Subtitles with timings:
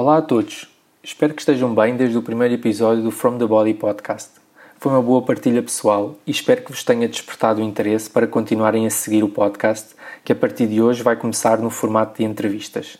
[0.00, 0.68] Olá a todos,
[1.02, 4.30] espero que estejam bem desde o primeiro episódio do From the Body Podcast.
[4.78, 8.86] Foi uma boa partilha pessoal e espero que vos tenha despertado o interesse para continuarem
[8.86, 12.96] a seguir o podcast, que a partir de hoje vai começar no formato de entrevistas.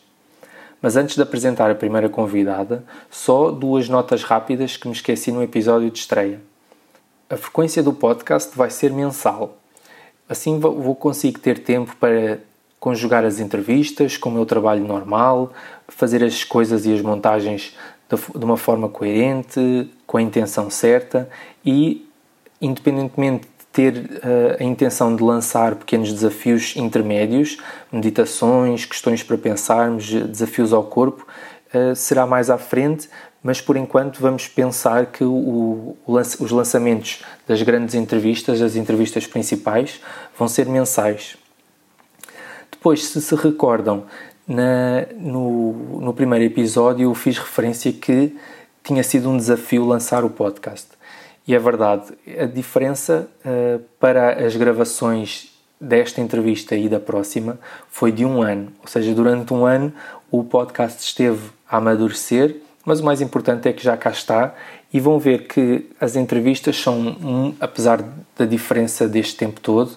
[0.83, 5.41] Mas antes de apresentar a primeira convidada, só duas notas rápidas que me esqueci no
[5.41, 6.41] episódio de estreia.
[7.31, 9.57] A frequência do podcast vai ser mensal.
[10.29, 12.41] Assim vou conseguir ter tempo para
[12.81, 15.53] conjugar as entrevistas com o meu trabalho normal,
[15.89, 17.77] fazer as coisas e as montagens
[18.09, 21.29] de uma forma coerente, com a intenção certa
[21.65, 22.09] e,
[22.61, 27.59] independentemente de ter uh, a intenção de lançar pequenos desafios intermédios,
[27.93, 31.27] meditações, questões para pensarmos, desafios ao corpo,
[31.75, 33.11] uh, será mais à frente,
[33.43, 39.27] mas por enquanto vamos pensar que o, o, os lançamentos das grandes entrevistas, as entrevistas
[39.27, 40.01] principais,
[40.37, 41.37] vão ser mensais.
[42.79, 44.05] Depois, se se recordam,
[44.47, 48.37] na, no, no primeiro episódio eu fiz referência que
[48.85, 50.87] tinha sido um desafio lançar o podcast.
[51.45, 52.05] E é verdade,
[52.39, 57.59] a diferença uh, para as gravações desta entrevista e da próxima
[57.91, 58.73] foi de um ano.
[58.81, 59.93] Ou seja, durante um ano
[60.31, 64.55] o podcast esteve a amadurecer, mas o mais importante é que já cá está
[64.95, 68.05] e vão ver que as entrevistas são, apesar
[68.37, 69.97] da diferença deste tempo todo,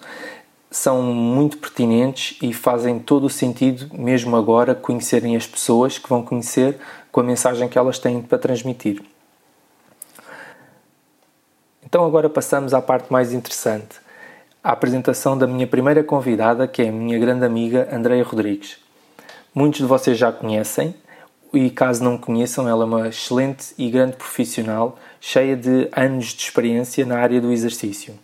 [0.71, 6.23] são muito pertinentes e fazem todo o sentido, mesmo agora, conhecerem as pessoas que vão
[6.23, 6.77] conhecer
[7.11, 9.03] com a mensagem que elas têm para transmitir.
[11.85, 13.99] Então, agora passamos à parte mais interessante,
[14.63, 18.77] a apresentação da minha primeira convidada, que é a minha grande amiga Andreia Rodrigues.
[19.53, 20.95] Muitos de vocês já conhecem,
[21.53, 26.43] e caso não conheçam, ela é uma excelente e grande profissional, cheia de anos de
[26.43, 28.17] experiência na área do exercício.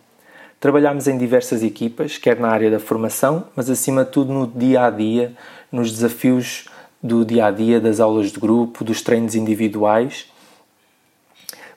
[0.60, 4.86] Trabalhámos em diversas equipas, quer na área da formação, mas acima de tudo no dia
[4.86, 5.32] a dia,
[5.70, 6.64] nos desafios
[7.00, 10.26] do dia a dia, das aulas de grupo, dos treinos individuais,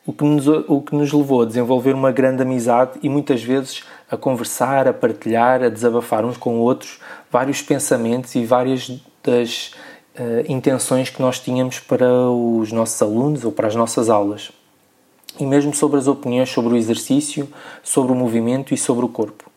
[0.03, 3.83] o que, nos, o que nos levou a desenvolver uma grande amizade e muitas vezes
[4.09, 9.75] a conversar, a partilhar, a desabafar uns com outros vários pensamentos e várias das
[10.16, 14.51] uh, intenções que nós tínhamos para os nossos alunos ou para as nossas aulas
[15.40, 17.47] e mesmo sobre as opiniões sobre o exercício,
[17.84, 19.50] sobre o movimento e sobre o corpo.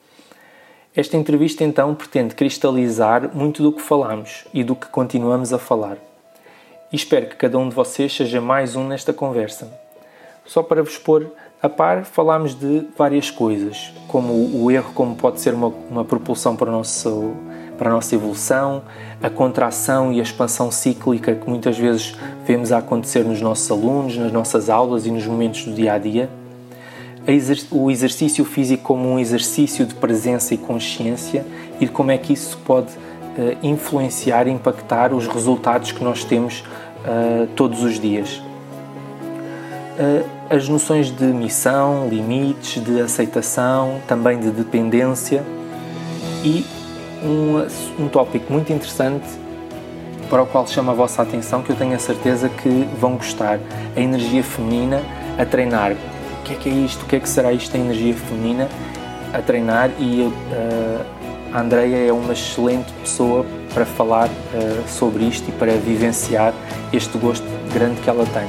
[0.97, 5.99] Esta entrevista então pretende cristalizar muito do que falamos e do que continuamos a falar.
[6.93, 9.73] E espero que cada um de vocês seja mais um nesta conversa.
[10.45, 15.41] Só para vos pôr a par, falámos de várias coisas, como o erro como pode
[15.41, 17.35] ser uma, uma propulsão para o nosso
[17.77, 18.83] para a nossa evolução,
[19.23, 22.15] a contração e a expansão cíclica que muitas vezes
[22.47, 25.99] vemos a acontecer nos nossos alunos, nas nossas aulas e nos momentos do dia a
[25.99, 26.29] dia,
[27.71, 31.45] o exercício físico como um exercício de presença e consciência
[31.81, 37.47] e como é que isso pode uh, influenciar impactar os resultados que nós temos uh,
[37.56, 38.43] todos os dias.
[39.99, 45.43] Uh, as noções de missão, limites, de aceitação, também de dependência
[46.45, 46.65] e
[47.25, 49.27] um, um tópico muito interessante
[50.29, 53.59] para o qual chama a vossa atenção que eu tenho a certeza que vão gostar.
[53.97, 55.03] A energia feminina
[55.39, 55.93] a treinar.
[55.93, 57.03] O que é que é isto?
[57.03, 58.69] O que é que será isto, a energia feminina
[59.33, 59.91] a treinar?
[59.99, 61.05] E uh,
[61.53, 66.53] a Andreia é uma excelente pessoa para falar uh, sobre isto e para vivenciar
[66.93, 68.49] este gosto grande que ela tem.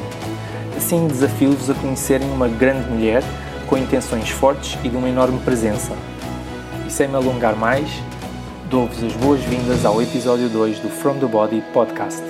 [0.75, 3.23] Assim, desafio-vos a conhecerem uma grande mulher
[3.67, 5.93] com intenções fortes e de uma enorme presença.
[6.85, 7.89] E sem me alongar mais,
[8.69, 12.23] Dou-vos as boas-vindas ao episódio 2 do From the Body podcast.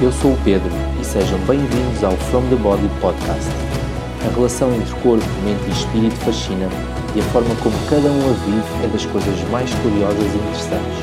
[0.00, 3.50] Eu sou o Pedro e sejam bem-vindos ao From the Body podcast.
[4.26, 6.70] A relação entre corpo, mente e espírito fascina
[7.14, 10.98] e a forma como cada um a vive é das coisas mais curiosas e interessantes.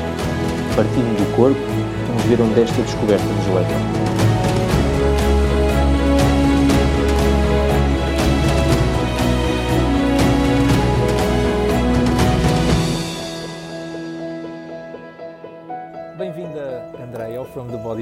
[0.74, 1.60] Partindo do corpo,
[2.08, 4.11] vamos ver onde esta descoberta nos leva.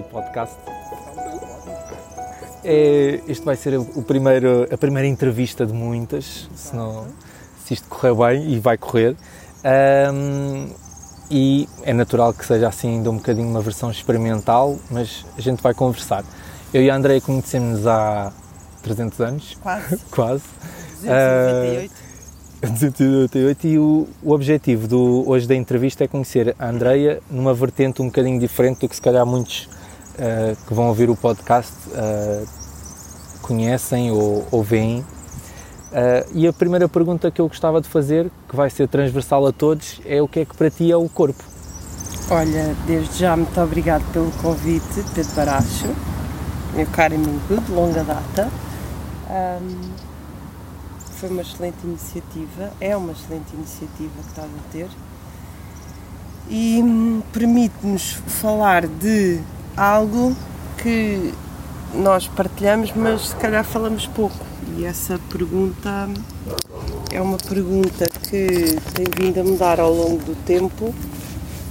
[0.03, 0.57] Podcast.
[2.63, 7.07] É, este vai ser o primeiro, a primeira entrevista de muitas, se, não,
[7.65, 9.17] se isto correr bem, e vai correr.
[10.13, 10.69] Um,
[11.31, 15.63] e é natural que seja assim ainda um bocadinho uma versão experimental, mas a gente
[15.63, 16.25] vai conversar.
[16.75, 18.33] Eu e a Andrea conhecemos há
[18.83, 19.59] 300 anos.
[19.63, 19.97] Quase.
[20.11, 20.45] Quase.
[21.03, 21.93] 298.
[21.93, 22.11] Uh,
[22.63, 28.03] 288 e o, o objetivo do, hoje da entrevista é conhecer a Andreia numa vertente
[28.03, 29.67] um bocadinho diferente do que se calhar muitos
[30.21, 32.47] uh, que vão ouvir o podcast uh,
[33.41, 35.01] conhecem ou, ou veem.
[35.01, 39.53] Uh, e a primeira pergunta que eu gostava de fazer, que vai ser transversal a
[39.53, 41.43] todos, é o que é que para ti é o corpo?
[42.31, 45.89] Olha, desde já muito obrigado pelo convite, Pedro Baracho,
[46.75, 48.49] meu caro amigo de longa data.
[49.29, 49.91] Um,
[51.17, 54.89] foi uma excelente iniciativa, é uma excelente iniciativa que estás a ter
[56.51, 59.41] e hum, permite-nos falar de
[59.81, 60.37] algo
[60.77, 61.33] que
[61.95, 64.37] nós partilhamos, mas se calhar falamos pouco.
[64.77, 66.07] E essa pergunta
[67.11, 70.95] é uma pergunta que tem vindo a mudar ao longo do tempo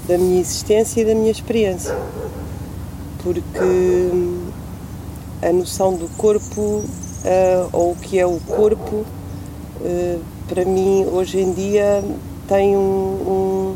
[0.08, 1.96] da minha existência e da minha experiência.
[3.22, 3.60] Porque
[4.12, 4.50] hum,
[5.44, 9.06] a noção do corpo, uh, ou o que é o corpo,
[9.82, 12.04] uh, para mim, hoje em dia,
[12.48, 13.76] tem um,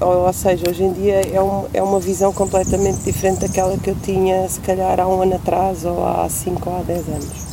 [0.00, 3.90] um, ou seja, hoje em dia é, um, é uma visão completamente diferente daquela que
[3.90, 7.44] eu tinha, se calhar, há um ano atrás, ou há 5 ou há 10 anos.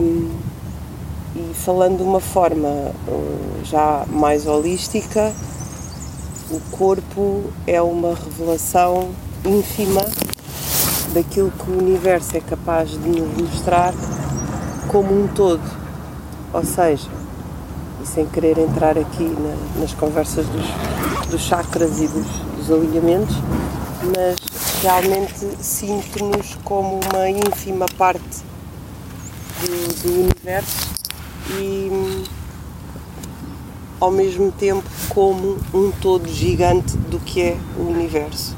[0.00, 0.30] Um,
[1.34, 5.32] e falando de uma forma uh, já mais holística,
[6.50, 9.08] o corpo é uma revelação
[9.44, 10.04] ínfima
[11.14, 13.94] daquilo que o universo é capaz de nos mostrar
[14.88, 15.62] como um todo.
[16.52, 17.08] Ou seja,
[18.02, 20.66] e sem querer entrar aqui na, nas conversas dos,
[21.30, 22.26] dos chakras e dos,
[22.56, 23.36] dos alinhamentos,
[24.16, 24.36] mas
[24.82, 28.42] realmente sinto-nos como uma ínfima parte
[29.60, 30.92] do, do universo
[31.50, 32.24] e
[34.00, 38.56] ao mesmo tempo como um todo gigante do que é o universo.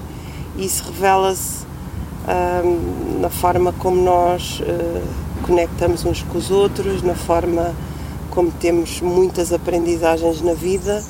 [0.56, 1.66] Isso revela-se
[2.64, 5.06] hum, na forma como nós uh,
[5.42, 7.74] conectamos uns com os outros, na forma
[8.34, 11.02] como temos muitas aprendizagens na vida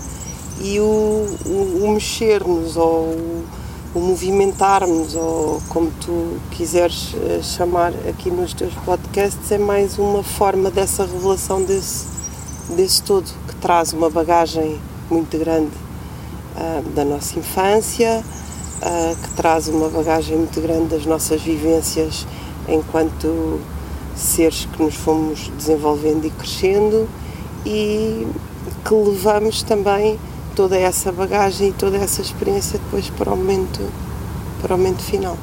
[0.61, 3.17] e o, o, o mexer-nos ou
[3.95, 10.23] o movimentar-nos, ou como tu quiseres eh, chamar aqui nos teus podcasts, é mais uma
[10.23, 12.07] forma dessa revelação desse,
[12.71, 15.71] desse todo, que traz uma bagagem muito grande
[16.57, 18.25] uh, da nossa infância,
[18.83, 22.27] uh, que traz uma bagagem muito grande das nossas vivências
[22.67, 23.61] enquanto
[24.17, 27.09] seres que nos fomos desenvolvendo e crescendo
[27.67, 28.27] e
[28.85, 30.19] que levamos também
[30.55, 33.81] toda essa bagagem e toda essa experiência depois para o momento,
[34.61, 35.37] para o momento final.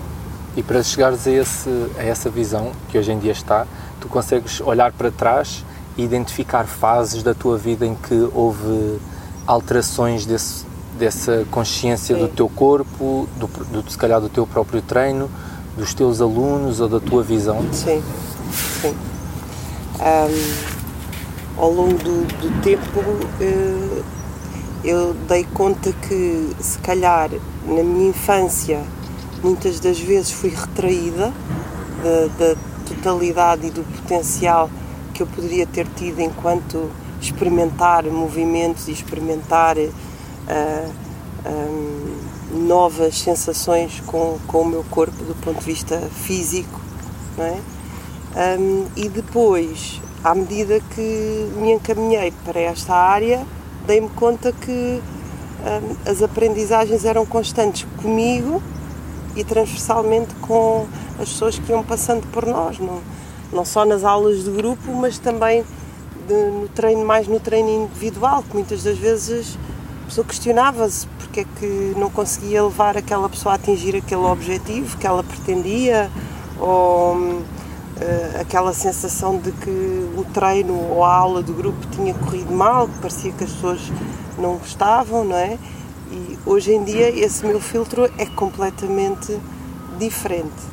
[0.56, 3.66] E para chegares a, esse, a essa visão que hoje em dia está,
[4.00, 5.66] tu consegues olhar para trás
[5.98, 9.00] e identificar fases da tua vida em que houve
[9.46, 10.66] alterações desse,
[10.98, 12.22] dessa consciência Sim.
[12.22, 15.30] do teu corpo, do, do, se calhar do teu próprio treino,
[15.78, 17.62] dos teus alunos ou da tua visão?
[17.72, 18.02] Sim,
[18.52, 18.96] sim.
[20.00, 24.04] Um, ao longo do, do tempo, uh,
[24.84, 27.30] eu dei conta que, se calhar,
[27.66, 28.82] na minha infância,
[29.44, 31.32] muitas das vezes fui retraída
[32.04, 32.56] da, da
[32.88, 34.70] totalidade e do potencial
[35.14, 36.90] que eu poderia ter tido enquanto
[37.22, 39.92] experimentar movimentos e experimentar uh,
[40.48, 40.90] ah,
[41.46, 46.82] um, novas sensações com, com o meu corpo do ponto de vista físico.
[47.38, 47.58] Não é?
[48.34, 53.46] Um, e depois, à medida que me encaminhei para esta área,
[53.86, 58.64] dei-me conta que hum, as aprendizagens eram constantes comigo
[59.36, 60.88] e transversalmente com
[61.20, 63.02] as pessoas que iam passando por nós, não,
[63.52, 65.66] não só nas aulas de grupo, mas também
[66.28, 69.58] de, no treino, mais no treino individual, que muitas das vezes
[70.04, 74.98] a pessoa questionava-se porque é que não conseguia levar aquela pessoa a atingir aquele objetivo
[74.98, 76.10] que ela pretendia,
[76.60, 77.42] ou
[78.02, 79.70] uh, aquela sensação de que
[80.18, 83.92] o treino ou a aula do grupo tinha corrido mal, que parecia que as pessoas
[84.38, 85.58] não gostavam, não é?
[86.12, 89.40] E hoje em dia esse meu filtro é completamente
[89.98, 90.72] diferente.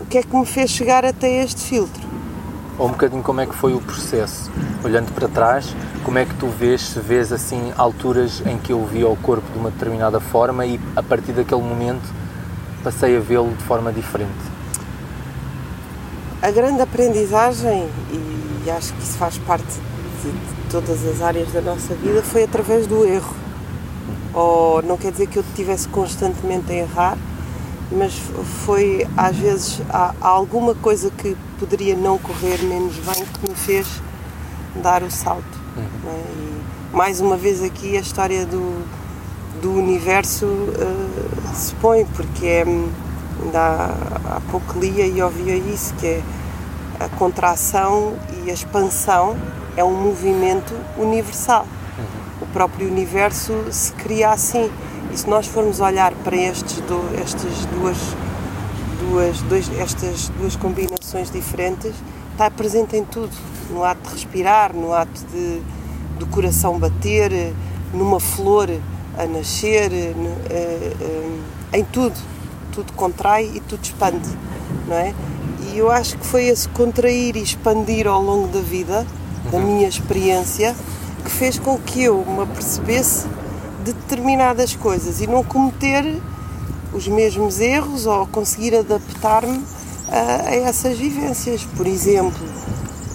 [0.00, 2.08] O que é que me fez chegar até este filtro?
[2.78, 4.50] Ou um bocadinho como é que foi o processo,
[4.84, 8.86] olhando para trás, como é que tu vês, se vês assim alturas em que eu
[8.86, 12.08] via o corpo de uma determinada forma e a partir daquele momento
[12.84, 14.57] passei a vê-lo de forma diferente?
[16.40, 19.66] A grande aprendizagem, e acho que isso faz parte
[20.22, 23.34] de, de todas as áreas da nossa vida, foi através do erro.
[24.32, 27.18] Ou não quer dizer que eu estivesse constantemente a errar,
[27.90, 28.12] mas
[28.64, 33.56] foi às vezes há, há alguma coisa que poderia não correr menos bem que me
[33.56, 33.86] fez
[34.76, 35.58] dar o salto.
[35.76, 36.10] Uhum.
[36.10, 36.92] É?
[36.92, 38.86] E mais uma vez aqui a história do,
[39.60, 42.64] do universo uh, se põe, porque é
[43.42, 46.22] Ainda há, pouco lia e ouvia isso, que é
[47.00, 48.14] a contração
[48.44, 49.36] e a expansão
[49.76, 51.62] é um movimento universal.
[51.62, 52.04] Uhum.
[52.42, 54.70] O próprio universo se cria assim.
[55.12, 57.96] E se nós formos olhar para estes do, estas duas,
[59.00, 61.92] duas, dois, estas duas combinações diferentes,
[62.32, 63.30] está presente em tudo,
[63.70, 65.62] no ato de respirar, no ato de,
[66.18, 67.54] do coração bater,
[67.92, 68.68] numa flor
[69.16, 70.14] a nascer, eh,
[70.50, 71.38] eh,
[71.72, 72.14] em tudo.
[72.78, 74.28] Tudo contrai e tudo expande,
[74.86, 75.12] não é?
[75.66, 79.04] E eu acho que foi esse contrair e expandir ao longo da vida,
[79.50, 79.66] da uhum.
[79.66, 80.76] minha experiência,
[81.24, 83.26] que fez com que eu me apercebesse
[83.84, 86.22] de determinadas coisas e não cometer
[86.92, 89.60] os mesmos erros ou conseguir adaptar-me
[90.08, 91.66] a, a, essas vivências.
[91.76, 92.46] Por exemplo,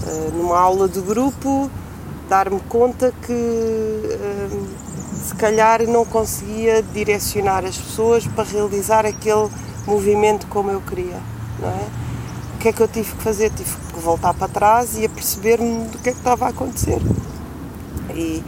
[0.05, 1.71] eh, numa aula de grupo,
[2.27, 4.32] dar-me conta que eh,
[5.23, 9.49] se calhar não conseguia direcionar as pessoas para realizar aquele
[9.87, 11.19] movimento como eu queria,
[11.59, 11.87] não é?
[12.55, 13.49] O que é que eu tive que fazer?
[13.51, 16.99] Tive que voltar para trás e a perceber-me do que é que estava a acontecer.
[18.13, 18.43] E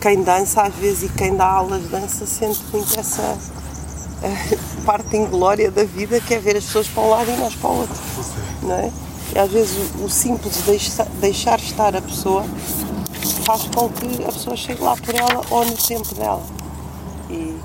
[0.00, 3.38] quem dança às vezes e quem dá aulas de dança sente muito essa
[4.22, 7.54] eh, parte inglória da vida que é ver as pessoas para um lado e nós
[7.54, 8.02] para o outro,
[8.62, 8.90] não é?
[9.34, 10.62] E às vezes o, simples
[11.20, 12.44] deixar estar a pessoa
[13.42, 16.42] faz com que a pessoa chegue lá por ela ou no tempo dela.
[17.28, 17.56] E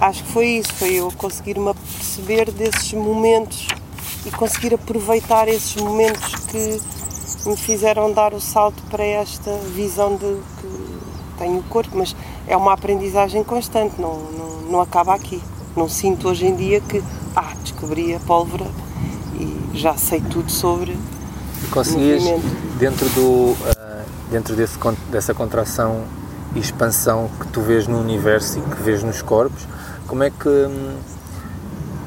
[0.00, 3.66] acho que foi isso, foi eu conseguir-me perceber desses momentos
[4.24, 6.80] e conseguir aproveitar esses momentos que
[7.48, 11.00] me fizeram dar o salto para esta visão de que
[11.38, 12.14] tenho o corpo, mas
[12.46, 15.40] é uma aprendizagem constante, não, não, não acaba aqui.
[15.76, 17.02] Não sinto hoje em dia que,
[17.34, 18.66] ah, descobri a pólvora
[19.38, 20.98] e já sei tudo sobre
[21.70, 22.24] Conseguias,
[22.78, 23.52] dentro do...
[23.52, 23.79] Uh
[24.30, 24.78] dentro desse,
[25.10, 26.04] dessa contração
[26.54, 29.66] e expansão que tu vês no universo e que vês nos corpos,
[30.06, 30.96] como é que hum,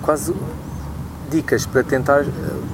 [0.01, 0.34] quase
[1.30, 2.25] dicas para tentar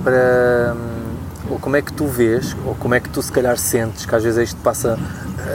[0.04, 1.10] para hum,
[1.52, 4.16] ou como é que tu vês ou como é que tu se calhar sentes que
[4.16, 4.98] às vezes isto passa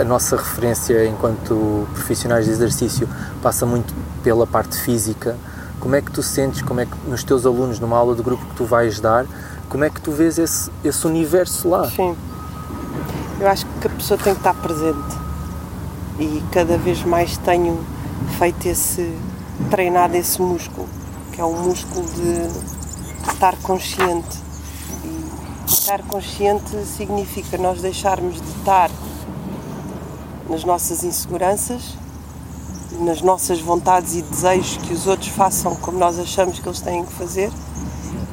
[0.01, 3.09] a nossa referência enquanto profissionais de exercício
[3.43, 5.37] passa muito pela parte física.
[5.79, 8.45] Como é que tu sentes como é que nos teus alunos numa aula de grupo
[8.47, 9.27] que tu vais dar
[9.69, 11.89] como é que tu vês esse, esse universo lá?
[11.91, 12.17] Sim
[13.41, 15.17] eu acho que a pessoa tem que estar presente.
[16.19, 17.85] E cada vez mais tenho
[18.39, 19.17] feito esse
[19.71, 20.89] treinado esse músculo
[21.33, 24.39] que é o músculo de estar consciente.
[25.05, 28.91] E estar consciente significa nós deixarmos de estar
[30.49, 31.97] nas nossas inseguranças
[33.01, 37.05] nas nossas vontades e desejos que os outros façam como nós achamos que eles têm
[37.05, 37.51] que fazer.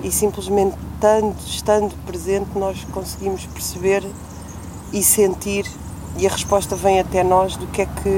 [0.03, 4.03] E simplesmente estando, estando presente nós conseguimos perceber
[4.91, 5.65] e sentir,
[6.17, 8.10] e a resposta vem até nós do que é que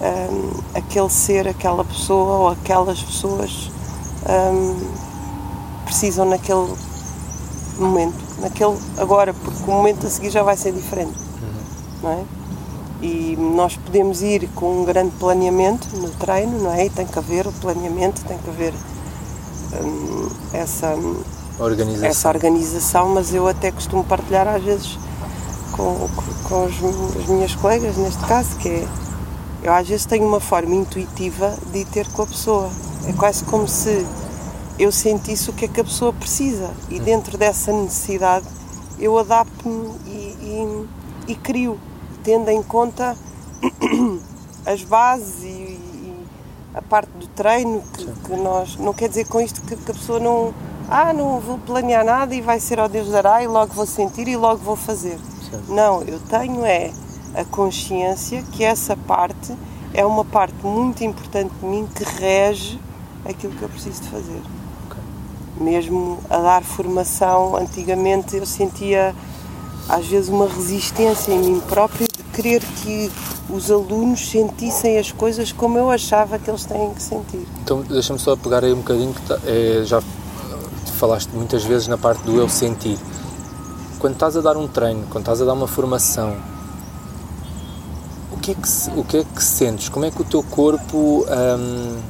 [0.00, 3.70] um, aquele ser, aquela pessoa ou aquelas pessoas
[4.28, 6.72] um, precisam naquele
[7.78, 12.02] momento, naquele agora, porque o momento a seguir já vai ser diferente, uhum.
[12.02, 12.24] não é?
[13.02, 16.86] E nós podemos ir com um grande planeamento no treino, não é?
[16.86, 18.72] E tem que haver o planeamento, tem que haver
[19.82, 20.96] um, essa
[21.58, 22.08] organização.
[22.08, 24.98] essa organização, mas eu até costumo partilhar às vezes
[25.76, 26.08] com,
[26.44, 26.74] com os,
[27.16, 28.88] as minhas colegas, neste caso, que é
[29.64, 32.70] eu às vezes tenho uma forma intuitiva de ir ter com a pessoa.
[33.08, 34.06] É quase como se
[34.78, 38.44] eu sentisse o que é que a pessoa precisa e dentro dessa necessidade
[38.98, 40.88] eu adapto-me e,
[41.28, 41.80] e, e, crio,
[42.22, 43.16] tendo em conta
[44.66, 46.26] as bases e, e
[46.74, 48.76] a parte do treino que, que, nós.
[48.76, 50.52] Não quer dizer com isto que, que a pessoa não.
[50.90, 54.28] Ah, não vou planear nada e vai ser ao Deus dará e logo vou sentir
[54.28, 55.18] e logo vou fazer.
[55.68, 56.92] Não, eu tenho é
[57.34, 59.54] a consciência que essa parte
[59.92, 62.80] é uma parte muito importante de mim que rege
[63.24, 64.42] aquilo que eu preciso de fazer.
[64.86, 65.02] Okay.
[65.60, 69.14] Mesmo a dar formação, antigamente eu sentia
[69.88, 73.10] às vezes uma resistência em mim própria de querer que
[73.50, 77.46] os alunos sentissem as coisas como eu achava que eles têm que sentir.
[77.62, 80.02] Então deixa-me só pegar aí um bocadinho que tá, é, já
[80.98, 82.98] falaste muitas vezes na parte do eu sentir
[84.04, 86.36] quando estás a dar um treino, quando estás a dar uma formação,
[88.30, 89.88] o que é que, o que, é que sentes?
[89.88, 91.24] Como é que o teu corpo.
[91.26, 92.02] Hum,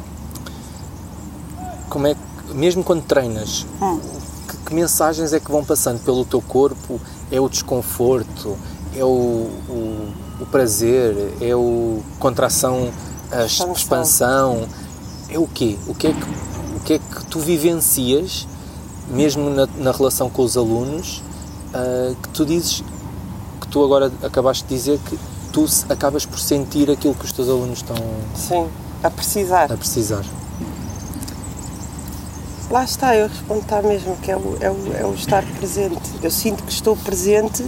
[1.89, 4.01] como é que, mesmo quando treinas, hum.
[4.49, 7.01] que, que, mensagens é que vão passando pelo teu corpo?
[7.31, 8.59] É o desconforto?
[8.97, 11.15] É o, o, o prazer?
[11.41, 12.91] É o contração,
[13.31, 13.73] a expansão.
[13.73, 14.69] expansão?
[15.29, 15.79] É o quê?
[15.87, 18.49] O que é que, o que, é que tu vivencias,
[19.09, 21.23] mesmo na, na relação com os alunos?
[21.75, 22.83] Uh, que tu dizes,
[23.61, 25.19] que tu agora acabaste de dizer que
[25.53, 27.97] tu acabas por sentir aquilo que os teus alunos estão
[28.35, 28.69] Sim,
[29.03, 29.73] a precisar.
[29.73, 30.25] A precisar.
[32.71, 36.01] Lá está, eu respondo tá mesmo, que é o, é, o, é o estar presente.
[36.23, 37.65] Eu sinto que estou presente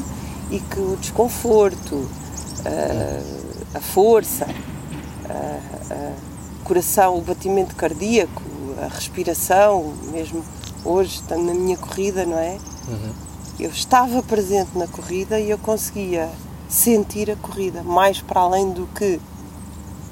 [0.50, 6.12] e que o desconforto, uh, a força, uh,
[6.60, 8.42] o coração, o batimento cardíaco,
[8.82, 10.44] a respiração, mesmo
[10.84, 12.58] hoje, estando na minha corrida, não é?
[12.88, 13.25] Uhum
[13.58, 16.28] eu estava presente na corrida e eu conseguia
[16.68, 19.18] sentir a corrida, mais para além do que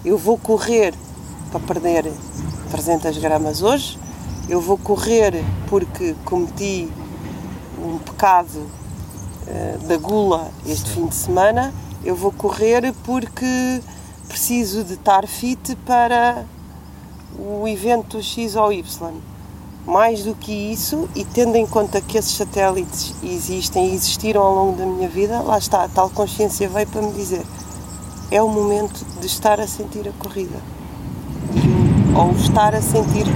[0.03, 0.95] eu vou correr
[1.51, 2.11] para perder
[2.71, 3.99] 300 gramas hoje,
[4.49, 6.89] eu vou correr porque cometi
[7.79, 11.73] um pecado uh, da gula este fim de semana,
[12.03, 13.83] eu vou correr porque
[14.27, 16.47] preciso de estar fit para
[17.39, 19.34] o evento X ou Y
[19.87, 24.55] mais do que isso, e tendo em conta que esses satélites existem e existiram ao
[24.55, 27.45] longo da minha vida, lá está, a tal consciência veio para me dizer:
[28.31, 30.59] é o momento de estar a sentir a corrida,
[32.17, 33.27] ou estar a sentir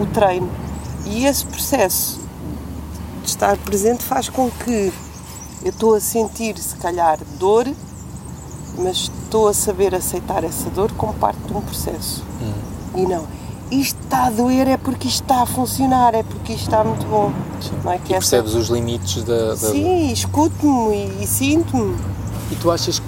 [0.00, 0.50] o treino.
[1.06, 2.20] E esse processo
[3.22, 4.92] de estar presente faz com que
[5.62, 7.66] eu estou a sentir, se calhar, dor,
[8.78, 12.22] mas estou a saber aceitar essa dor como parte de um processo.
[12.42, 12.52] Hum.
[12.96, 13.26] E não,
[13.70, 17.06] isto está a doer é porque isto está a funcionar, é porque isto está muito
[17.06, 17.32] bom.
[17.84, 18.60] Não é que e percebes essa...
[18.60, 19.50] os limites da.
[19.50, 19.56] da...
[19.56, 21.96] Sim, escuto-me e, e sinto-me.
[22.50, 23.06] E tu achas que.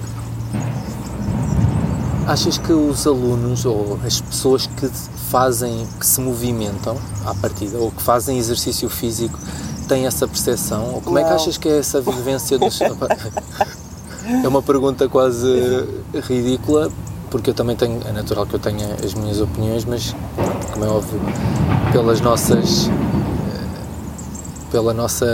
[2.27, 4.87] Achas que os alunos ou as pessoas que
[5.29, 9.39] fazem, que se movimentam à partida ou que fazem exercício físico
[9.87, 10.93] têm essa percepção?
[10.93, 11.25] Ou como Não.
[11.25, 12.79] é que achas que é essa vivência dos.
[14.43, 15.47] é uma pergunta quase
[16.27, 16.91] ridícula,
[17.29, 20.15] porque eu também tenho, é natural que eu tenha as minhas opiniões, mas
[20.71, 21.19] como é óbvio,
[21.91, 23.67] pelas nossas eh,
[24.71, 25.25] pela nossa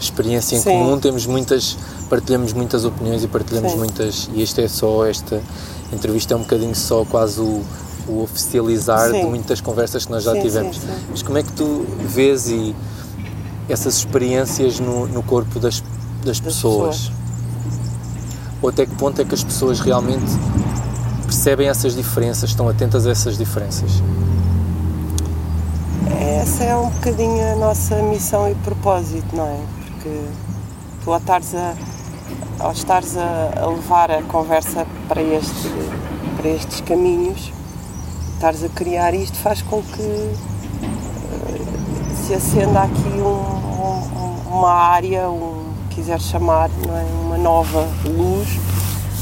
[0.00, 0.70] experiência em Sim.
[0.70, 1.76] comum temos muitas
[2.08, 3.78] partilhamos muitas opiniões e partilhamos Sim.
[3.78, 5.40] muitas e isto é só esta
[5.92, 7.62] entrevista é um bocadinho só quase o,
[8.08, 9.20] o oficializar Sim.
[9.20, 10.78] de muitas conversas que nós já tivemos
[11.10, 12.74] mas como é que tu vês e
[13.68, 15.82] essas experiências no, no corpo das,
[16.24, 16.96] das, das pessoas?
[16.96, 17.20] pessoas
[18.62, 20.30] ou até que ponto é que as pessoas realmente
[21.40, 24.02] percebem essas diferenças, estão atentas a essas diferenças?
[26.38, 29.60] Essa é um bocadinho a nossa missão e propósito, não é?
[29.86, 30.20] Porque
[31.02, 31.74] tu ao estares a,
[32.58, 35.70] ao estares a, levar a conversa para, este,
[36.36, 37.50] para estes caminhos,
[38.34, 40.36] estares a criar isto faz com que uh,
[42.26, 47.24] se acenda aqui um, um, uma área, um, quiser chamar, é?
[47.24, 48.46] uma nova luz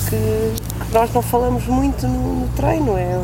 [0.09, 0.58] que
[0.93, 3.21] nós não falamos muito no, no treino, é,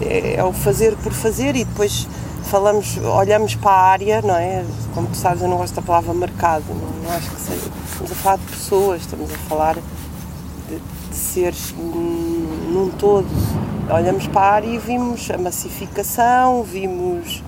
[0.00, 2.06] é, é, o fazer por fazer e depois
[2.44, 4.64] falamos, olhamos para a área, não é?
[4.94, 7.70] Como tu sabes, eu não gosto da palavra mercado, não, não acho que seja.
[7.90, 10.78] Estamos a falar de pessoas, estamos a falar de,
[11.10, 13.26] de seres num todo.
[13.92, 17.42] Olhamos para a área e vimos a massificação, vimos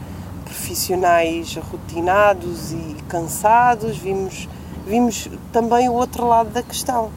[0.45, 4.49] profissionais rotinados e cansados, vimos,
[4.87, 7.11] vimos também o outro lado da questão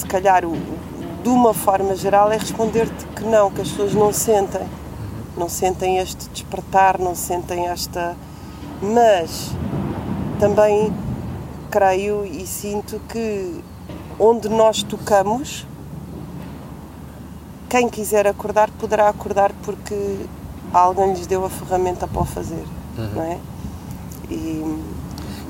[0.00, 0.56] se calhar, o,
[1.22, 4.66] de uma forma geral, é responder-te que não, que as pessoas não sentem.
[5.36, 8.16] Não sentem este despertar, não sentem esta.
[8.82, 9.50] Mas
[10.38, 10.92] também
[11.70, 13.62] creio e sinto que
[14.18, 15.66] onde nós tocamos,
[17.68, 20.26] quem quiser acordar poderá acordar porque
[20.72, 22.64] alguém lhes deu a ferramenta para o fazer,
[22.98, 23.10] uhum.
[23.14, 23.38] não é?
[24.30, 24.82] E,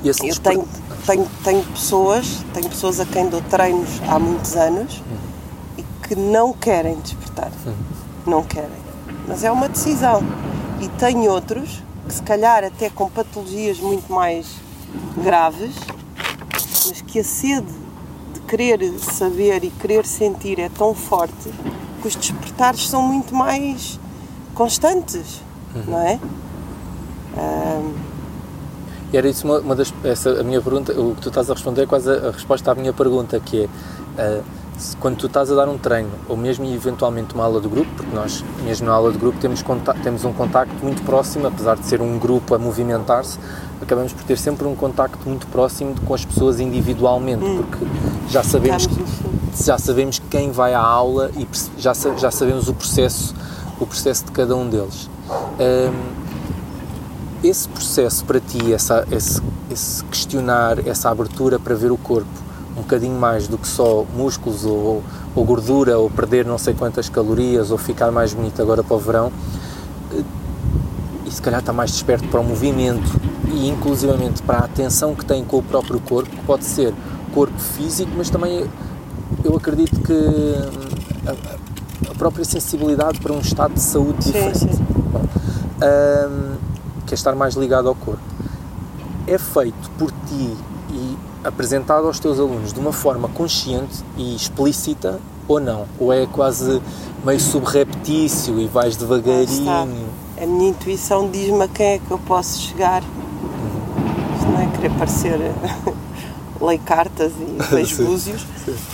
[0.03, 0.67] e eu tenho,
[1.05, 5.01] tenho, tenho, pessoas, tenho pessoas a quem dou treinos há muitos anos
[5.77, 7.51] e que não querem despertar.
[8.25, 8.69] Não querem.
[9.27, 10.21] Mas é uma decisão.
[10.79, 14.47] E tenho outros que se calhar até com patologias muito mais
[15.23, 15.75] graves,
[16.87, 17.71] mas que a sede
[18.33, 21.51] de querer saber e querer sentir é tão forte
[22.01, 23.99] que os despertares são muito mais
[24.53, 25.41] constantes,
[25.75, 25.83] uhum.
[25.87, 26.19] não é?
[27.37, 28.10] Um,
[29.11, 29.93] e era isso uma, uma, das.
[30.03, 32.71] Essa, a minha pergunta, o que tu estás a responder é quase a, a resposta
[32.71, 33.63] à minha pergunta, que
[34.17, 34.39] é.
[34.39, 34.43] Uh,
[34.77, 37.89] se, quando tu estás a dar um treino, ou mesmo eventualmente uma aula de grupo,
[37.95, 39.63] porque nós, mesmo na aula de grupo, temos,
[40.03, 43.37] temos um contacto muito próximo, apesar de ser um grupo a movimentar-se,
[43.79, 47.57] acabamos por ter sempre um contacto muito próximo com as pessoas individualmente, hum.
[47.63, 47.85] porque
[48.29, 48.87] já sabemos,
[49.63, 51.47] já sabemos quem vai à aula e
[51.77, 53.35] já, já sabemos o processo,
[53.79, 55.09] o processo de cada um deles.
[55.59, 56.30] Um,
[57.43, 62.29] esse processo para ti, essa, esse, esse questionar, essa abertura para ver o corpo
[62.77, 65.03] um bocadinho mais do que só músculos ou,
[65.35, 68.99] ou, gordura ou perder não sei quantas calorias ou ficar mais bonito agora para o
[68.99, 69.31] verão
[70.13, 70.23] eh,
[71.25, 73.19] e se calhar está mais desperto para o movimento
[73.53, 76.93] e inclusivamente para a atenção que tem com o próprio corpo, que pode ser
[77.33, 78.65] corpo físico, mas também
[79.43, 84.75] eu acredito que hum, a, a própria sensibilidade para um estado de saúde sim, diferente.
[84.75, 84.85] Sim.
[85.11, 86.50] Bom, hum,
[87.03, 88.21] que é estar mais ligado ao corpo,
[89.27, 90.55] é feito por ti
[90.91, 95.85] e apresentado aos teus alunos de uma forma consciente e explícita ou não?
[95.99, 96.81] Ou é quase
[97.25, 100.09] meio subreptício e vais devagarinho?
[100.41, 103.03] A minha intuição diz-me a quem é que eu posso chegar.
[103.03, 104.71] Uhum.
[104.71, 105.37] querer parecer
[106.61, 108.45] lei cartas e leis búzios,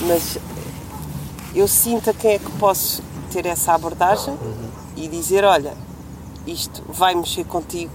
[0.02, 0.38] mas
[1.54, 4.70] eu sinto a quem é que posso ter essa abordagem uhum.
[4.96, 5.74] e dizer, olha,
[6.48, 7.92] isto vai mexer contigo,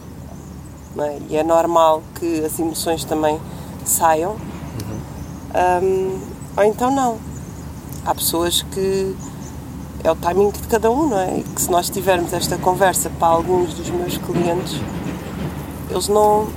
[0.99, 1.19] é?
[1.31, 3.41] e é normal que as emoções também
[3.85, 5.83] saiam, uhum.
[5.83, 6.21] um,
[6.57, 7.19] ou então não.
[8.05, 9.17] Há pessoas que
[10.05, 11.39] é o timing de cada um, não é?
[11.39, 14.81] E que se nós tivermos esta conversa para alguns dos meus clientes,
[15.89, 16.49] eles não,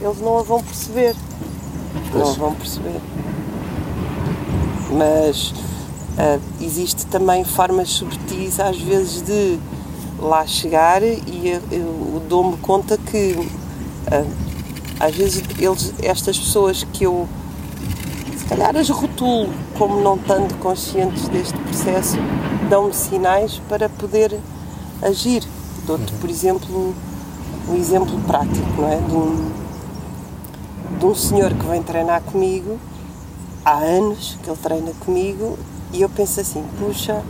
[0.00, 1.14] eles não a vão perceber.
[2.10, 2.24] Pois.
[2.24, 3.00] Não a vão perceber.
[4.92, 9.58] Mas uh, existe também formas subtis às vezes de
[10.20, 14.30] lá chegar e eu dou-me conta que uh,
[14.98, 17.26] às vezes eles, estas pessoas que eu
[18.36, 22.16] se calhar as rotulo como não estando conscientes deste processo
[22.68, 24.38] dão-me sinais para poder
[25.02, 25.42] agir.
[25.86, 26.94] Dou-te, por exemplo,
[27.68, 28.96] um exemplo prático, não é?
[28.96, 29.50] De um,
[30.98, 32.78] de um senhor que vem treinar comigo,
[33.64, 35.58] há anos que ele treina comigo,
[35.92, 37.22] e eu penso assim, puxa,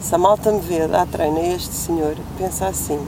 [0.00, 2.98] se a malta me vê dar treino a este senhor, pensa assim,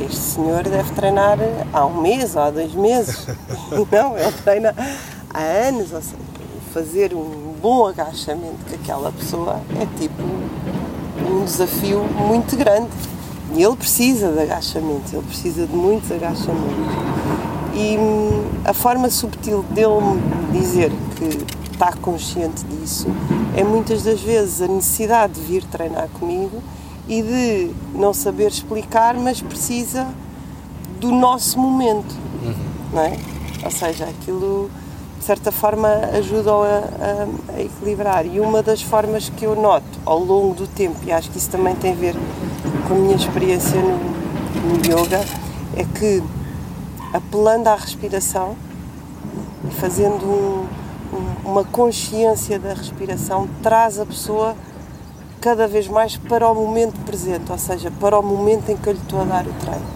[0.00, 1.38] este senhor deve treinar
[1.72, 3.26] há um mês ou há dois meses.
[3.92, 4.74] Não, ele treina
[5.32, 6.16] há anos, ou seja,
[6.72, 10.22] fazer um bom agachamento com aquela pessoa é tipo
[11.28, 12.88] um desafio muito grande.
[13.54, 16.94] E ele precisa de agachamento, ele precisa de muitos agachamentos.
[17.74, 23.08] E hum, a forma subtil dele me dizer que está consciente disso
[23.56, 26.62] é muitas das vezes a necessidade de vir treinar comigo
[27.08, 30.06] e de não saber explicar, mas precisa
[31.00, 32.54] do nosso momento, uhum.
[32.92, 33.16] não é?
[33.64, 34.70] Ou seja, aquilo
[35.18, 38.26] de certa forma ajudam a, a, a, equilibrar.
[38.26, 41.50] E uma das formas que eu noto ao longo do tempo, e acho que isso
[41.50, 42.14] também tem a ver
[42.86, 43.98] com a minha experiência no,
[44.68, 45.24] no yoga,
[45.76, 46.22] é que
[47.12, 48.54] apelando à respiração
[49.68, 50.79] e fazendo um, um,
[51.44, 54.56] uma consciência da respiração, traz a pessoa
[55.40, 58.92] cada vez mais para o momento presente, ou seja, para o momento em que eu
[58.92, 59.86] lhe estou a dar o treino.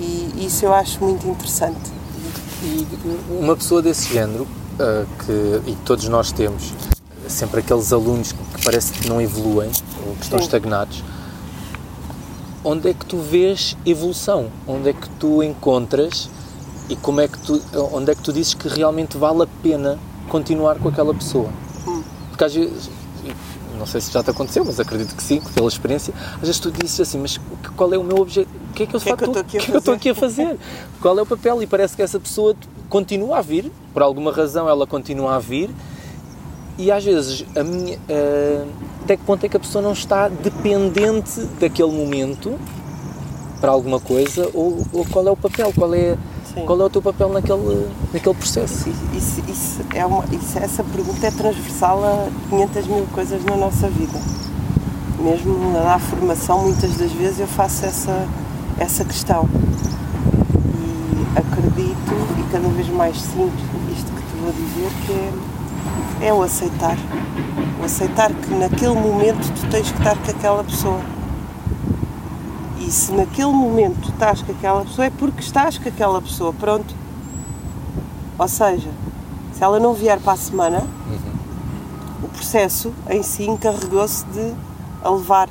[0.00, 1.92] E isso eu acho muito interessante.
[2.62, 2.86] E
[3.30, 6.72] uma pessoa desse género, uh, que, e todos nós temos,
[7.28, 9.70] sempre aqueles alunos que parece que não evoluem,
[10.06, 10.44] ou que estão Sim.
[10.44, 11.02] estagnados,
[12.62, 14.48] onde é que tu vês evolução?
[14.66, 16.28] Onde é que tu encontras
[16.88, 17.60] e como é que tu,
[17.92, 21.48] onde é que tu dizes que realmente vale a pena continuar com aquela pessoa?
[21.86, 22.02] Hum.
[22.28, 22.90] Porque às vezes,
[23.78, 26.70] não sei se já te aconteceu, mas acredito que sim, pela experiência, às vezes tu
[26.70, 27.40] dizes assim, mas
[27.76, 28.54] qual é o meu objetivo?
[28.70, 30.58] O que é que eu, que é que eu estou aqui, aqui, a fazer?
[31.00, 31.62] qual é o papel?
[31.62, 32.56] E parece que essa pessoa
[32.88, 35.70] continua a vir, por alguma razão ela continua a vir,
[36.76, 38.68] e às vezes a minha, uh,
[39.04, 42.58] até que ponto é que a pessoa não está dependente daquele momento
[43.60, 46.18] para alguma coisa, ou, ou qual é o papel, qual é
[46.54, 46.66] Sim.
[46.66, 48.88] Qual é o teu papel naquele, naquele processo?
[49.12, 53.88] Isso, isso, é uma, isso, essa pergunta é transversal a 500 mil coisas na nossa
[53.88, 54.16] vida.
[55.18, 58.28] Mesmo na formação, muitas das vezes eu faço essa,
[58.78, 59.48] essa questão.
[60.76, 63.52] E acredito, e cada vez mais sinto
[63.92, 66.96] isto que te vou dizer, que é, é o aceitar.
[67.80, 71.00] O aceitar que naquele momento tu tens que estar com aquela pessoa
[72.86, 76.94] e se naquele momento estás com aquela pessoa, é porque estás com aquela pessoa, pronto.
[78.38, 78.90] Ou seja,
[79.52, 82.24] se ela não vier para a semana, uhum.
[82.24, 84.52] o processo em si encarregou-se de
[85.02, 85.48] a levar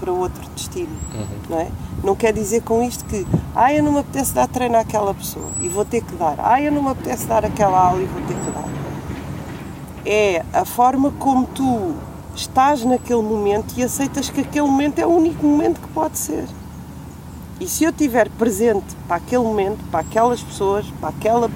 [0.00, 0.96] para outro destino.
[1.14, 1.26] Uhum.
[1.50, 1.68] Não, é?
[2.02, 5.48] não quer dizer com isto que ah, eu não me apetece dar treino àquela pessoa
[5.60, 6.34] e vou ter que dar.
[6.38, 8.68] Ah, eu não me apetece dar aquela aula e vou ter que dar.
[10.04, 11.94] É a forma como tu
[12.34, 16.44] estás naquele momento e aceitas que aquele momento é o único momento que pode ser.
[17.60, 21.50] E se eu estiver presente para aquele momento, para aquelas pessoas, para, aquela,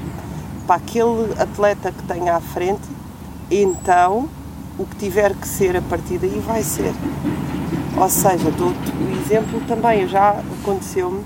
[0.66, 2.82] para aquele atleta que tenha à frente,
[3.50, 4.28] então
[4.78, 6.92] o que tiver que ser a partir daí vai ser.
[7.96, 10.30] Ou seja, dou-te o exemplo também, já
[10.60, 11.24] aconteceu-me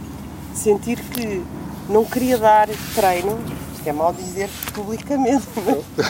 [0.55, 1.43] sentir que
[1.89, 3.39] não queria dar treino,
[3.75, 5.47] isto é mal dizer publicamente,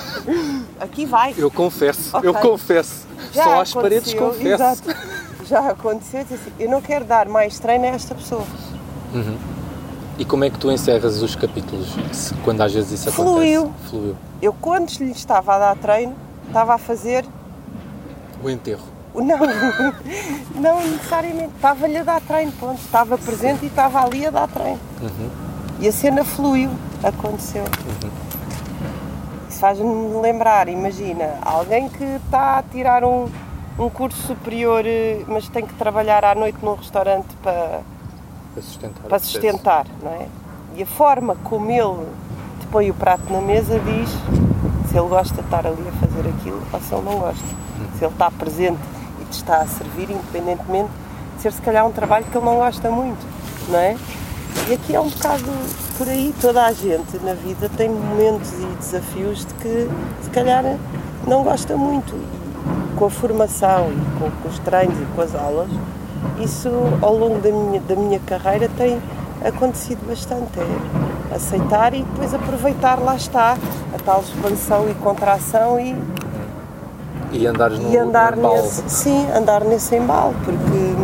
[0.79, 1.35] aqui vai.
[1.37, 2.29] Eu confesso, okay.
[2.29, 3.07] eu confesso.
[3.33, 4.46] Já Só às paredes confesso.
[4.46, 8.46] Exato já aconteceu, assim, eu não quero dar mais treino a esta pessoa.
[9.12, 9.36] Uhum.
[10.16, 13.62] E como é que tu encerras os capítulos, se, quando às vezes isso Fluiu.
[13.62, 13.88] acontece?
[13.90, 14.16] Fluiu.
[14.40, 16.14] Eu, quando lhe estava a dar treino,
[16.46, 17.26] estava a fazer...
[18.42, 18.84] O enterro.
[19.12, 19.38] Não,
[20.54, 21.50] não necessariamente.
[21.56, 22.80] Estava-lhe a dar treino, ponto.
[22.80, 23.66] Estava presente Sim.
[23.66, 24.78] e estava ali a dar treino.
[25.02, 25.30] Uhum.
[25.80, 26.70] E a cena fluiu,
[27.02, 27.64] aconteceu.
[27.64, 28.10] Uhum.
[29.48, 33.28] Isso faz-me lembrar, imagina, alguém que está a tirar um
[33.81, 37.81] um curso superior, eh, mas tem que trabalhar à noite num restaurante para,
[38.53, 40.27] para sustentar, para sustentar não é?
[40.77, 42.07] E a forma como ele
[42.71, 44.11] põe o prato na mesa, diz
[44.88, 47.45] se ele gosta de estar ali a fazer aquilo ou se ele não gosta.
[47.99, 48.81] Se ele está presente
[49.21, 50.90] e te está a servir, independentemente
[51.37, 53.27] de ser se calhar um trabalho que ele não gosta muito,
[53.69, 53.97] não é?
[54.69, 55.45] E aqui é um bocado
[55.97, 59.88] por aí, toda a gente na vida tem momentos e desafios de que
[60.23, 60.64] se calhar
[61.27, 62.39] não gosta muito.
[62.96, 65.70] Com a formação e com, com os treinos e com as aulas,
[66.40, 66.68] isso
[67.01, 69.01] ao longo da minha, da minha carreira tem
[69.44, 70.59] acontecido bastante.
[70.59, 73.57] É aceitar e depois aproveitar, lá está,
[73.94, 75.96] a tal expansão e contração e.
[77.33, 78.57] E andares no, e andar no embalo.
[78.57, 80.96] nesse, sim, andar nesse embalo, porque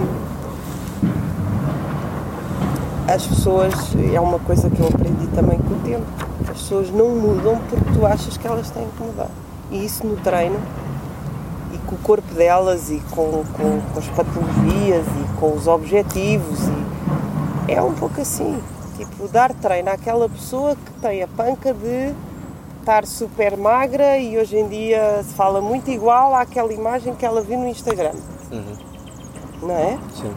[3.09, 3.75] as pessoas,
[4.13, 6.05] é uma coisa que eu aprendi também com o tempo,
[6.43, 9.31] as pessoas não mudam porque tu achas que elas têm que mudar.
[9.71, 10.59] E isso no treino,
[11.87, 16.59] com o corpo delas, e com, com, com as patologias, e com os objetivos,
[17.69, 18.59] e é um pouco assim.
[18.97, 22.15] Tipo, dar treino àquela pessoa que tem a panca de
[22.81, 27.43] estar super magra e hoje em dia se fala muito igual àquela imagem que ela
[27.43, 28.15] viu no Instagram.
[29.61, 29.99] Não é?
[30.15, 30.33] Sim.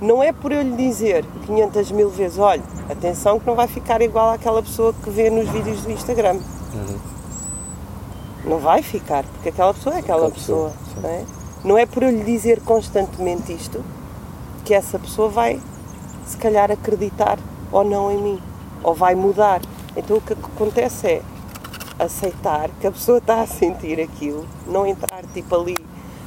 [0.00, 4.00] Não é por eu lhe dizer 500 mil vezes, olha, atenção que não vai ficar
[4.02, 6.38] igual àquela pessoa que vê nos vídeos do Instagram.
[8.46, 11.02] Não vai ficar, porque aquela pessoa é aquela Aquela pessoa, pessoa.
[11.02, 11.24] não, é?
[11.64, 13.84] não é por eu lhe dizer constantemente isto
[14.64, 15.60] que essa pessoa vai,
[16.26, 17.38] se calhar, acreditar
[17.72, 18.42] ou não em mim,
[18.82, 19.60] ou vai mudar.
[19.96, 21.22] Então o que acontece é
[21.98, 25.76] aceitar que a pessoa está a sentir aquilo, não entrar tipo ali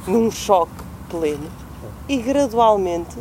[0.06, 0.72] num choque
[1.08, 1.48] pleno
[2.08, 3.16] e gradualmente,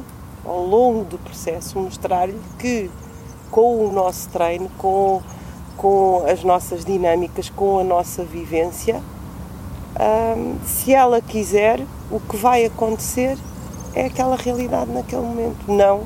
[0.45, 2.89] ao longo do processo, mostrar-lhe que
[3.51, 5.21] com o nosso treino, com,
[5.79, 9.01] com as nossas dinâmicas, com a nossa vivência,
[10.37, 11.79] hum, se ela quiser,
[12.11, 13.37] o que vai acontecer
[13.95, 16.01] é aquela realidade naquele momento, não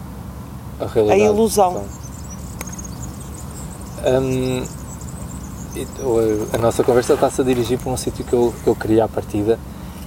[0.79, 1.83] A, a ilusão.
[4.05, 4.63] Hum,
[6.53, 9.07] a nossa conversa está-se a dirigir para um sítio que eu, que eu queria à
[9.07, 9.57] partida,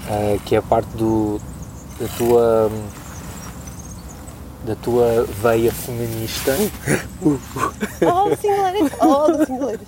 [0.08, 1.40] ah, que é a parte do,
[1.98, 2.70] da tua
[4.66, 6.52] da tua veia feminista
[8.02, 8.90] Oh, singuleiros!
[9.00, 9.86] Oh, singuleiros!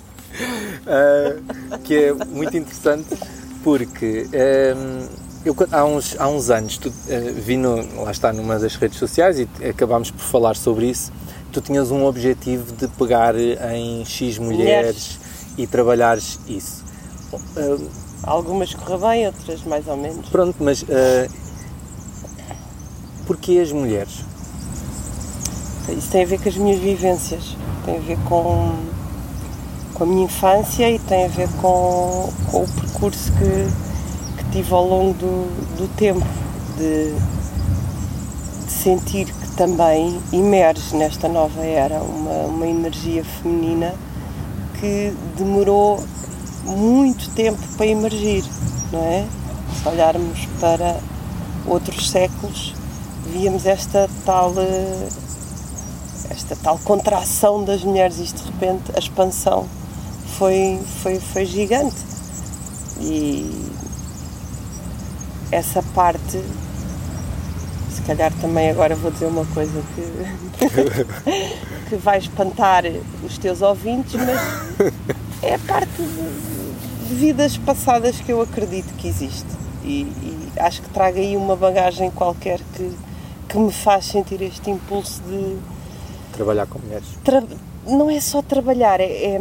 [0.86, 3.08] Ah, que é muito interessante
[3.64, 4.26] porque
[4.76, 5.06] hum,
[5.44, 8.76] eu, quando- há, uns, há uns anos tu, ah, vi no, lá está numa das
[8.76, 11.12] redes sociais e acabámos por falar sobre isso
[11.52, 15.18] tu tinhas um objetivo de pegar em X mulheres
[15.56, 16.84] e trabalhares isso
[17.56, 17.76] Ah,
[18.24, 20.28] Algumas correu bem, outras mais ou menos.
[20.28, 21.28] pronto, mas ah,
[23.26, 24.24] porquê as mulheres?
[25.92, 28.74] Isso tem a ver com as minhas vivências, tem a ver com,
[29.94, 34.72] com a minha infância e tem a ver com, com o percurso que, que tive
[34.74, 36.26] ao longo do, do tempo,
[36.76, 37.12] de,
[38.64, 43.94] de sentir que também emerge nesta nova era uma, uma energia feminina
[44.78, 46.04] que demorou
[46.64, 48.44] muito tempo para emergir,
[48.92, 49.24] não é?
[49.82, 51.00] Se olharmos para
[51.66, 52.74] outros séculos,
[53.26, 55.08] víamos esta tal eh,
[56.30, 59.66] esta tal contração das mulheres, isto de repente, a expansão
[60.38, 61.96] foi, foi, foi gigante.
[63.00, 63.70] E
[65.50, 66.42] essa parte,
[67.90, 70.68] se calhar também agora vou dizer uma coisa que,
[71.88, 72.84] que vai espantar
[73.24, 74.92] os teus ouvintes, mas
[75.42, 79.46] é a parte de, de vidas passadas que eu acredito que existe.
[79.82, 82.92] E, e acho que traga aí uma bagagem qualquer que,
[83.48, 85.56] que me faz sentir este impulso de
[86.38, 87.04] Trabalhar com mulheres.
[87.24, 87.42] tra-
[87.86, 89.40] não é só trabalhar, é, é,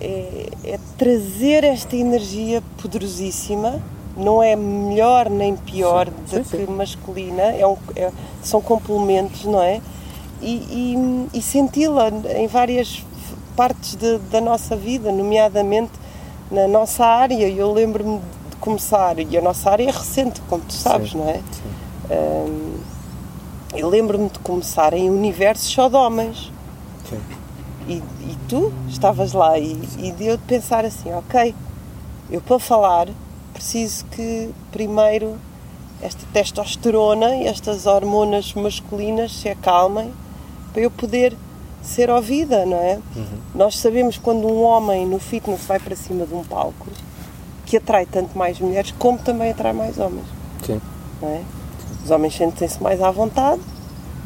[0.00, 3.80] é- é trazer esta energia poderosíssima.
[4.16, 8.10] Não é melhor nem pior Sim, do sim, que masculina, é um- é-
[8.42, 9.80] são complementos, não é?
[10.42, 10.56] E,
[11.32, 13.04] e- e senti-la em várias
[13.56, 15.92] partes de- da nossa vida, nomeadamente
[16.50, 17.48] na nossa área.
[17.48, 18.18] Eu lembro-me
[18.50, 21.40] de começar, e a nossa área é recente, como tu sabes, Sim, não é?
[22.10, 22.74] Hum,
[23.74, 26.52] eu lembro-me de começar em universos só de homens.
[27.08, 27.20] Sim.
[27.88, 31.54] E, e tu estavas lá e, e deu de pensar assim, ok,
[32.30, 33.08] eu para falar
[33.52, 35.36] preciso que primeiro
[36.00, 40.12] esta testosterona e estas hormonas masculinas se acalmem
[40.72, 41.36] para eu poder
[41.82, 42.98] ser ouvida, não é?
[43.54, 46.86] Nós sabemos quando um homem no fitness vai para cima de um palco
[47.66, 50.26] que atrai tanto mais mulheres como também atrai mais homens,
[50.64, 50.80] Sim.
[51.20, 51.42] não é?
[52.04, 53.60] Os homens sentem-se mais à vontade,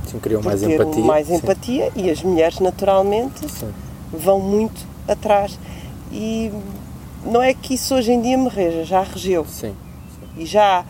[0.06, 1.04] Sim, criam mais ter empatia.
[1.04, 1.34] mais Sim.
[1.36, 3.72] empatia e as mulheres naturalmente Sim.
[4.12, 5.58] vão muito atrás.
[6.12, 6.52] E
[7.24, 9.44] não é que isso hoje em dia me reja, já regeu.
[9.46, 9.74] Sim.
[10.36, 10.84] E já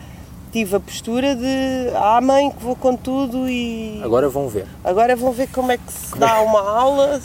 [0.51, 4.65] tive a postura de ah mãe que vou com tudo e Agora vão ver.
[4.83, 7.19] agora vão ver como é que se dá uma aula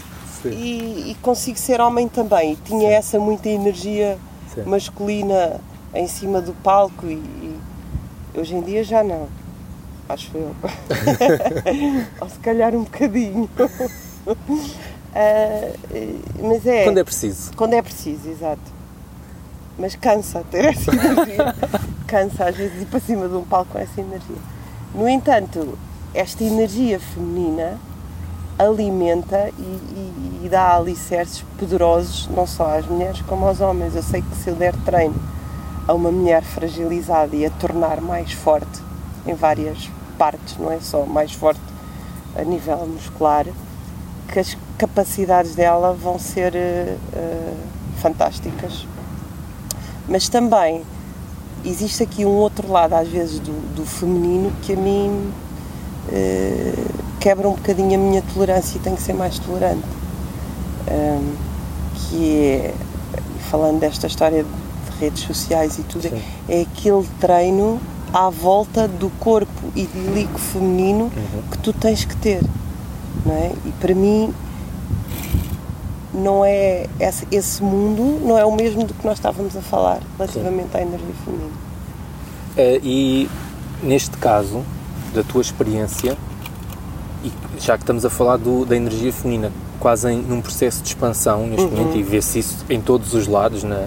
[0.45, 2.57] e, e, consigo ser homem também.
[2.65, 2.95] Tinha Sim.
[2.95, 4.19] essa muita energia
[4.55, 4.63] Sim.
[4.63, 5.61] masculina
[5.95, 7.59] em cima do palco e, e,
[8.35, 9.29] hoje em dia já não.
[10.11, 10.57] Acho eu.
[12.21, 13.49] Ou se calhar um bocadinho.
[13.57, 14.35] Uh,
[16.43, 16.83] mas é.
[16.83, 17.53] Quando é preciso.
[17.57, 18.81] Quando é preciso, exato.
[19.79, 21.55] Mas cansa ter essa energia.
[22.09, 24.37] cansa às vezes ir para cima de um palco com essa energia.
[24.93, 25.79] No entanto,
[26.13, 27.79] esta energia feminina
[28.59, 33.95] alimenta e, e, e, dá alicerces poderosos não só às mulheres como aos homens.
[33.95, 35.15] Eu sei que se eu der treino
[35.87, 38.83] a uma mulher fragilizada e a tornar mais forte
[39.25, 39.89] em várias
[40.21, 41.63] partes, não é só mais forte
[42.37, 43.47] a nível muscular,
[44.29, 47.57] que as capacidades dela vão ser uh,
[48.03, 48.87] fantásticas.
[50.07, 50.83] Mas também
[51.65, 55.33] existe aqui um outro lado, às vezes, do, do feminino que a mim
[56.09, 59.89] uh, quebra um bocadinho a minha tolerância e tenho que ser mais tolerante.
[60.91, 61.35] Um,
[61.95, 62.75] que é,
[63.51, 66.23] falando desta história de redes sociais e tudo, Sim.
[66.47, 67.81] é aquele treino
[68.13, 71.43] à volta do corpo idílico feminino uhum.
[71.51, 72.43] que tu tens que ter.
[73.25, 73.53] Não é?
[73.67, 74.33] E para mim
[76.13, 80.01] não é esse, esse, mundo não é o mesmo do que nós estávamos a falar
[80.19, 80.79] relativamente Sim.
[80.79, 81.51] à energia feminina.
[82.57, 83.31] Uh, e
[83.83, 84.63] neste caso,
[85.15, 86.17] da tua experiência,
[87.25, 90.89] e já que estamos a falar do, da energia feminina, quase em, num processo de
[90.89, 91.71] expansão neste uhum.
[91.71, 93.87] momento, e vê-se isso em todos os lados, na,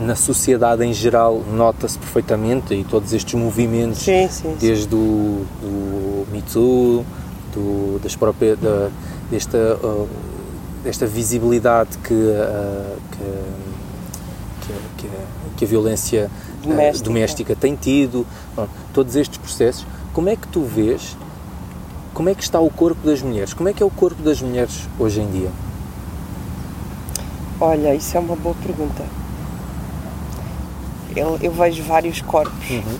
[0.00, 4.96] na sociedade em geral, nota-se perfeitamente, e todos estes movimentos, sim, sim, desde sim.
[4.96, 7.04] o do Me Too,
[7.52, 8.88] do, das próprias, da,
[9.30, 10.08] desta, uh,
[10.82, 12.96] desta visibilidade que, uh,
[14.60, 15.08] que, que,
[15.56, 16.30] que, a violência
[16.62, 21.16] doméstica, doméstica tem tido, bom, todos estes processos, como é que tu vês
[22.14, 23.52] como é que está o corpo das mulheres?
[23.52, 25.50] Como é que é o corpo das mulheres hoje em dia?
[27.60, 29.02] Olha, isso é uma boa pergunta.
[31.16, 32.98] Eu, eu vejo vários corpos uhum.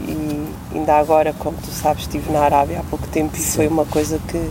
[0.00, 3.42] e ainda agora, como tu sabes, estive na Arábia há pouco tempo Sim.
[3.42, 4.50] e foi uma coisa que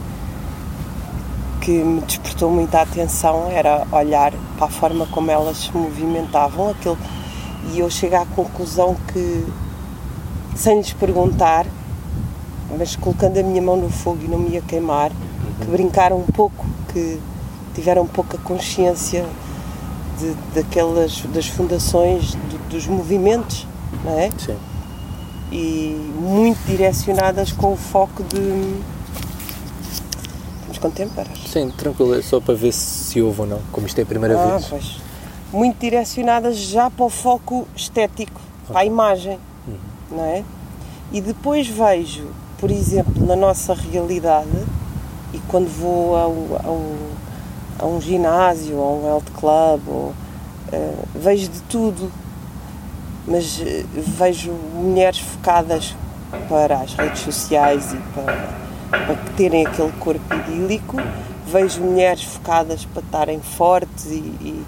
[1.61, 6.97] que me despertou muita atenção era olhar para a forma como elas se movimentavam aquilo,
[7.71, 9.45] e eu cheguei à conclusão que
[10.55, 11.67] sem lhes perguntar
[12.77, 15.11] mas colocando a minha mão no fogo e não me ia queimar,
[15.59, 15.71] que uhum.
[15.71, 17.19] brincaram um pouco, que
[17.73, 19.25] tiveram pouca consciência
[20.21, 22.35] de, daquelas das fundações
[22.69, 23.67] dos movimentos,
[24.03, 24.29] não é?
[24.37, 24.57] Sim.
[25.51, 28.79] E muito direcionadas com o foco de
[30.71, 31.13] Estamos com tempo,
[31.47, 34.39] Sim, tranquilo, é só para ver se houve ou não, como isto é a primeira
[34.39, 34.67] ah, vez.
[34.69, 34.97] Pois.
[35.51, 38.73] Muito direcionadas já para o foco estético, okay.
[38.73, 39.75] para a imagem, uhum.
[40.11, 40.45] não é?
[41.11, 42.29] E depois vejo
[42.61, 44.47] por exemplo, na nossa realidade,
[45.33, 46.95] e quando vou a, um,
[47.81, 50.13] a um ginásio, a um health club, ou,
[50.71, 52.11] uh, vejo de tudo,
[53.27, 53.63] mas uh,
[53.93, 55.95] vejo mulheres focadas
[56.47, 58.49] para as redes sociais e para,
[58.89, 60.97] para terem aquele corpo idílico,
[61.47, 64.65] vejo mulheres focadas para estarem fortes e, e,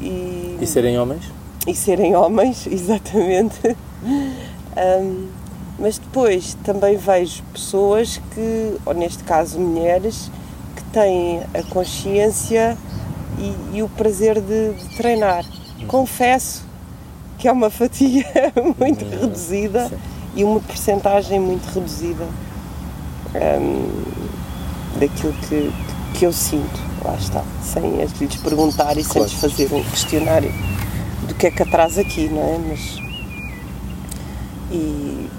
[0.00, 1.24] e, e, serem homens?
[1.66, 3.76] E serem homens, exatamente.
[4.02, 5.28] Um,
[5.78, 10.30] mas depois também vejo pessoas que, ou neste caso mulheres,
[10.92, 12.76] têm a consciência
[13.38, 15.44] e, e o prazer de, de, treinar.
[15.86, 16.64] Confesso
[17.38, 18.24] que é uma fatia
[18.78, 19.98] muito hum, reduzida Sim.
[20.36, 22.26] e uma percentagem muito reduzida
[23.34, 25.72] um, daquilo que,
[26.18, 26.90] que eu sinto.
[27.02, 29.04] Lá está, sem lhes perguntar e claro.
[29.04, 30.52] sem lhes fazer um questionário
[31.26, 32.58] do que é que atrás aqui, não é?
[32.58, 32.98] Mas,
[34.70, 35.30] e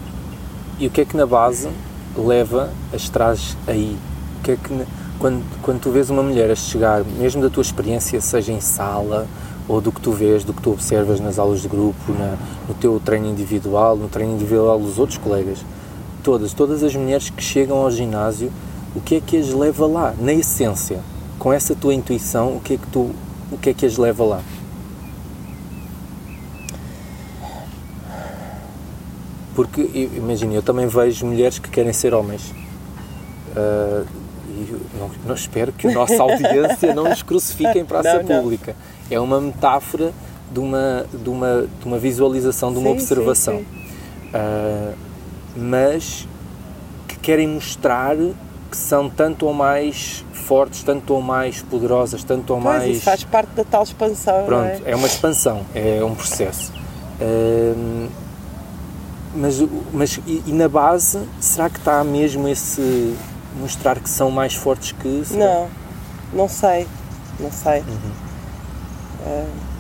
[0.81, 1.69] e o que é que na base
[2.17, 3.95] leva as traz aí?
[4.39, 4.83] O que é que
[5.21, 9.27] quando, quando tu vês uma mulher a chegar, mesmo da tua experiência, seja em sala
[9.67, 12.35] ou do que tu vês, do que tu observas nas aulas de grupo, na,
[12.67, 15.59] no teu treino individual, no treino individual dos outros colegas,
[16.23, 18.51] todas, todas as mulheres que chegam ao ginásio,
[18.95, 20.15] o que é que as leva lá?
[20.19, 20.99] Na essência,
[21.37, 23.11] com essa tua intuição, o que é que tu,
[23.51, 24.41] o que é que as leva lá?
[29.53, 32.51] Porque, imagina, eu também vejo mulheres que querem ser homens.
[33.55, 34.20] Uh,
[35.01, 38.75] não, não, espero que a nossa audiência não nos crucifique em praça não, pública.
[39.09, 39.17] Não.
[39.17, 40.13] É uma metáfora
[40.51, 43.57] de uma, de uma, de uma visualização, de uma sim, observação.
[43.57, 44.37] Sim, sim.
[44.37, 44.93] Uh,
[45.55, 46.27] mas
[47.07, 52.61] que querem mostrar que são tanto ou mais fortes, tanto ou mais poderosas, tanto ou
[52.61, 52.95] pois, mais.
[52.95, 54.45] Isso faz parte da tal expansão.
[54.45, 54.91] Pronto, é?
[54.91, 54.95] é?
[54.95, 56.71] uma expansão, é um processo.
[57.19, 58.09] Uh,
[59.35, 59.61] mas,
[59.93, 63.15] mas e, e, na base, será que está mesmo esse,
[63.55, 65.23] mostrar que são mais fortes que.
[65.25, 65.39] Será?
[65.39, 65.69] Não,
[66.33, 66.87] não sei,
[67.39, 67.81] não sei.
[67.81, 68.11] Uhum.
[69.25, 69.71] Uh,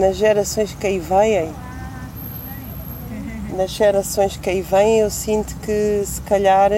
[0.00, 1.52] nas gerações que aí vêm,
[3.56, 6.70] nas gerações que aí vêm, eu sinto que se calhar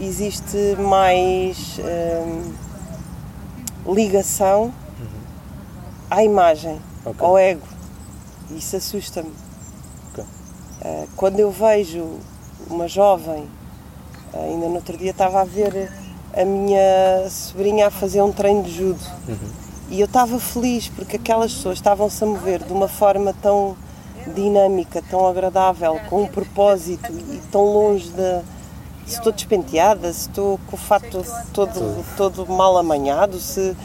[0.00, 2.52] existe mais uh,
[3.92, 4.72] ligação uhum.
[6.10, 7.26] à imagem, okay.
[7.26, 7.66] ao ego.
[8.50, 9.32] Isso assusta-me.
[10.12, 10.24] Okay.
[10.82, 12.18] Uh, quando eu vejo
[12.68, 13.48] uma jovem,
[14.34, 15.90] ainda no outro dia estava a ver
[16.32, 19.00] a minha sobrinha a fazer um treino de judo.
[19.28, 19.36] Uhum.
[19.90, 23.76] E eu estava feliz porque aquelas pessoas estavam-se a mover de uma forma tão
[24.34, 28.42] dinâmica, tão agradável, com um propósito e tão longe de
[29.06, 33.76] se estou despenteada, se estou com o fato todo, todo mal amanhado, se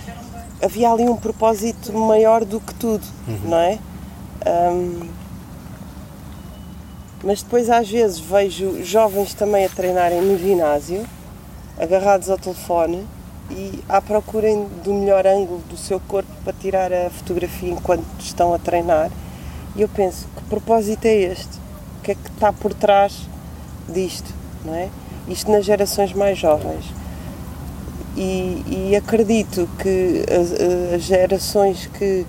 [0.61, 3.39] havia ali um propósito maior do que tudo, uhum.
[3.45, 3.79] não é?
[4.45, 5.09] Um,
[7.25, 11.03] mas depois às vezes vejo jovens também a treinarem no ginásio,
[11.79, 13.03] agarrados ao telefone
[13.49, 14.47] e à procura
[14.83, 19.09] do melhor ângulo do seu corpo para tirar a fotografia enquanto estão a treinar.
[19.75, 21.57] E eu penso, que propósito é este?
[21.97, 23.27] O que é que está por trás
[23.89, 24.31] disto?
[24.63, 24.89] Não é?
[25.27, 26.85] Isto nas gerações mais jovens.
[28.15, 32.23] E, e acredito que as, as gerações que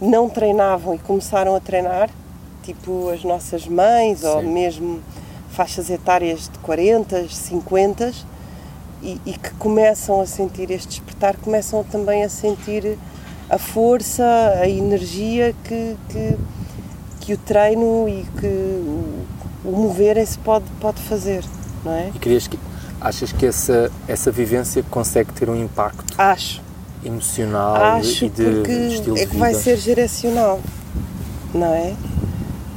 [0.00, 2.10] não treinavam e começaram a treinar
[2.62, 4.26] tipo as nossas mães Sim.
[4.26, 5.00] ou mesmo
[5.50, 8.12] faixas etárias de 40, 50
[9.02, 12.96] e, e, que começam a sentir este despertar, começam também a sentir
[13.50, 14.24] a força,
[14.60, 16.36] a energia que, que,
[17.20, 19.26] que o treino e que o,
[19.64, 21.44] o moverem-se pode, pode fazer,
[21.84, 22.10] não é?
[22.14, 22.58] E querias que,
[23.00, 26.14] achas que essa, essa vivência consegue ter um impacto?
[26.16, 26.62] Acho.
[27.04, 30.60] Emocional Acho e de, porque estilo é que vai ser geracional,
[31.52, 31.94] não é?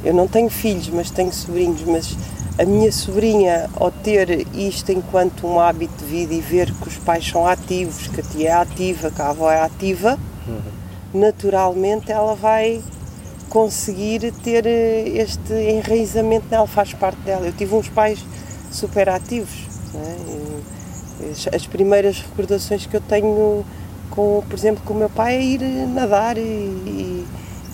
[0.06, 2.16] Eu não tenho filhos, mas tenho sobrinhos, mas
[2.56, 6.96] a minha sobrinha, ao ter isto enquanto um hábito de vida e ver que os
[6.96, 11.20] pais são ativos, que a tia é ativa, que a avó é ativa, uhum.
[11.20, 12.80] naturalmente ela vai
[13.50, 17.44] conseguir ter eh, este enraizamento nela, faz parte dela.
[17.44, 18.24] Eu tive uns pais
[18.70, 19.66] super ativos.
[19.92, 21.56] É?
[21.56, 23.64] As primeiras recordações que eu tenho,
[24.10, 27.26] com, por exemplo, com o meu pai é ir nadar e, e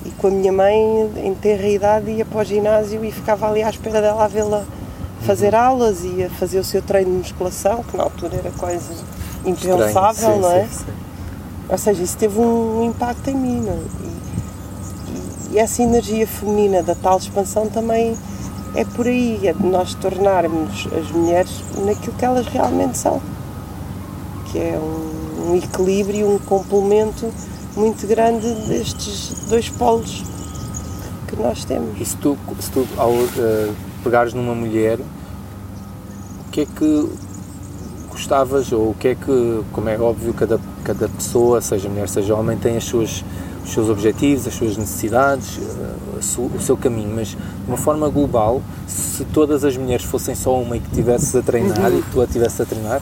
[0.05, 3.63] e com a minha mãe em terra idade ia para o ginásio e ficava ali
[3.63, 4.65] à espera dela a vê-la
[5.23, 8.93] fazer aulas e a fazer o seu treino de musculação, que na altura era quase
[9.45, 10.65] impensável, não é?
[10.67, 10.93] Sim, sim.
[11.69, 13.77] Ou seja, isso teve um impacto em mim, não é?
[13.79, 18.17] E, e, essa energia feminina da tal expansão também
[18.75, 23.21] é por aí, é de nós tornarmos as mulheres naquilo que elas realmente são,
[24.47, 27.33] que é um, um equilíbrio, um complemento
[27.77, 30.23] muito grande destes dois polos
[31.29, 31.99] que nós temos.
[32.01, 37.09] E se tu, se tu ao uh, pegares numa mulher, o que é que
[38.11, 42.35] gostavas, ou o que é que, como é óbvio, cada, cada pessoa, seja mulher, seja
[42.35, 43.25] homem, tem as suas,
[43.65, 48.61] os seus objetivos, as suas necessidades, uh, o seu caminho, mas de uma forma global,
[48.87, 51.99] se todas as mulheres fossem só uma e que estivesses a treinar uhum.
[51.99, 53.01] e que tu a estivesses a treinar,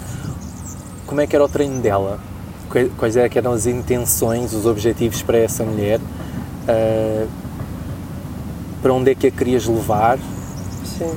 [1.07, 2.21] como é que era o treino dela?
[2.97, 7.29] Quais é eram as intenções, os objetivos para essa mulher, uh,
[8.81, 10.19] para onde é que a querias levar,
[10.85, 11.13] Sim.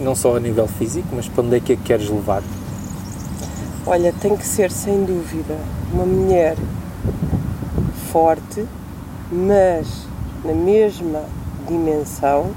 [0.00, 2.42] não só a nível físico, mas para onde é que a queres levar?
[3.84, 5.58] Olha, tem que ser sem dúvida
[5.92, 6.56] uma mulher
[8.12, 8.64] forte,
[9.30, 10.06] mas
[10.44, 11.24] na mesma
[11.66, 12.50] dimensão,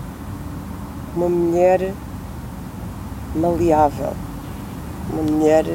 [1.15, 1.91] uma mulher
[3.35, 4.13] maleável,
[5.11, 5.65] uma mulher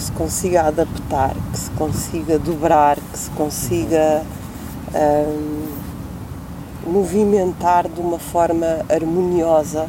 [0.00, 4.22] que se consiga adaptar, que se consiga dobrar, que se consiga
[4.94, 5.66] hum,
[6.86, 9.86] movimentar de uma forma harmoniosa,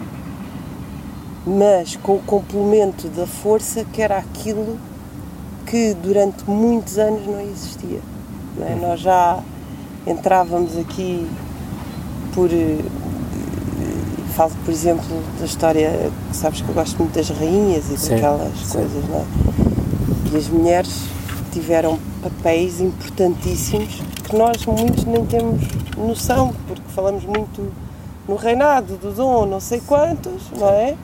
[1.47, 4.78] mas com o complemento da força que era aquilo
[5.66, 8.01] que durante muitos anos não existia.
[8.57, 8.76] Não é?
[8.76, 9.39] Nós já
[10.05, 11.26] entrávamos aqui
[12.36, 12.49] por.
[14.36, 15.05] Falo, por exemplo,
[15.39, 18.78] da história, sabes que eu gosto muito das rainhas e sim, daquelas sim.
[18.78, 19.51] coisas, não é?
[20.32, 21.04] E as mulheres
[21.52, 25.62] tiveram papéis importantíssimos que nós muitos nem temos
[25.98, 27.70] noção, porque falamos muito
[28.26, 30.96] no reinado do Dom, não sei quantos, não é?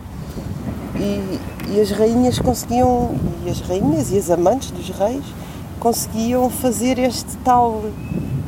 [0.95, 1.39] E,
[1.73, 3.11] e as rainhas conseguiam,
[3.45, 5.25] e as rainhas e as amantes dos reis
[5.77, 7.83] conseguiam fazer este tal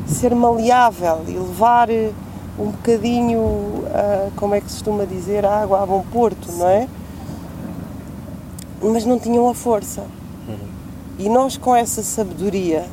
[0.06, 2.10] ser maleável e levar eh,
[2.58, 6.68] um bocadinho, a, como é que se costuma dizer, a água a bom porto, não
[6.68, 6.88] é?
[8.82, 10.04] Mas não tinham a força.
[11.20, 12.86] E nós, com essa sabedoria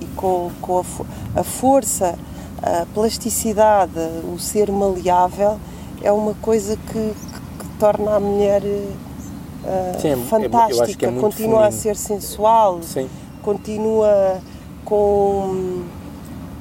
[0.00, 2.18] e com, com a, a força,
[2.60, 3.92] a plasticidade,
[4.34, 5.60] o ser maleável,
[6.02, 7.14] é uma coisa que, que,
[7.58, 11.70] que torna a mulher uh, Sim, é- fantástica, eu acho que é muito continua a
[11.70, 11.80] feminino.
[11.80, 13.08] ser sensual, Sim.
[13.42, 14.40] continua
[14.84, 15.84] com,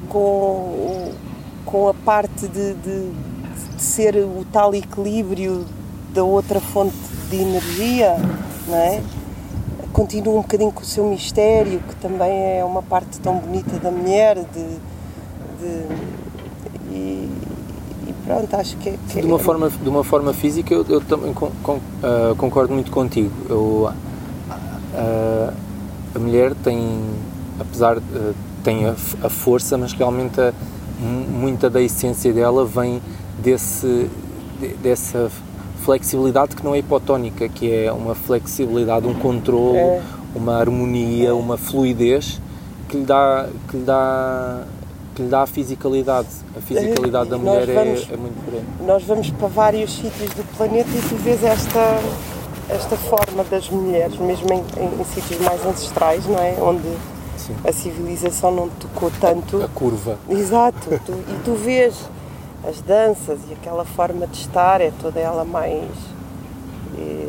[0.09, 1.11] com,
[1.65, 3.09] com a parte de, de,
[3.75, 5.65] de ser o tal equilíbrio
[6.13, 6.95] da outra fonte
[7.31, 8.15] de energia,
[8.67, 9.01] não é?
[9.97, 12.29] Continua um bocadinho com o seu mistério, que também
[12.59, 14.63] é uma parte tão bonita da mulher, de,
[15.59, 15.95] de-
[16.91, 17.29] e,
[18.07, 21.01] e pronto, acho que, é- que De uma forma, de uma forma física, eu, eu
[21.01, 23.31] também con- con- ah, concordo muito contigo.
[23.49, 23.89] Eu,
[24.93, 25.51] ah,
[26.13, 26.99] a mulher tem,
[27.59, 28.33] apesar de
[28.63, 28.91] tem a,
[29.23, 30.53] a força, mas realmente a-
[30.99, 33.01] mu- muita da essência dela vem
[33.39, 34.07] desse,
[34.59, 35.31] de- dessa
[35.91, 40.01] flexibilidade que não é hipotónica, que é uma flexibilidade, um controle, É.
[40.35, 42.41] uma harmonia, uma fluidez
[42.89, 44.63] que lhe dá, que lhe dá,
[45.15, 46.27] que lhe dá a fisicalidade.
[46.57, 48.65] A fisicalidade da É, nós mulher é, vamos- é muito grande.
[48.85, 51.99] nós vamos para vários sítios do planeta e tu vês esta,
[52.69, 56.53] esta forma das mulheres, mesmo em, em- em sítios mais ancestrais, não é?
[56.61, 56.83] Onde
[57.37, 57.55] Sim.
[57.65, 59.63] a civilização não tocou tanto.
[59.63, 60.17] A curva.
[60.29, 61.95] Exato, tu- e tu vês
[62.67, 65.89] as danças e aquela forma de estar, é toda ela mais.
[66.97, 67.27] eh,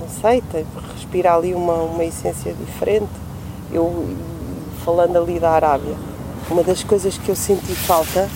[0.00, 3.10] não sei, tem- respira ali uma, uma essência diferente.
[3.72, 4.16] Eu,
[4.84, 5.94] falando ali da Arábia,
[6.50, 8.28] uma das coisas que eu senti falta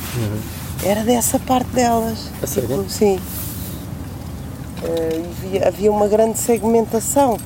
[0.85, 2.31] era dessa parte delas.
[2.43, 2.85] A sério?
[2.89, 3.19] sim.
[4.83, 5.27] Eh, e
[5.57, 7.37] havia, havia uma grande segmentação.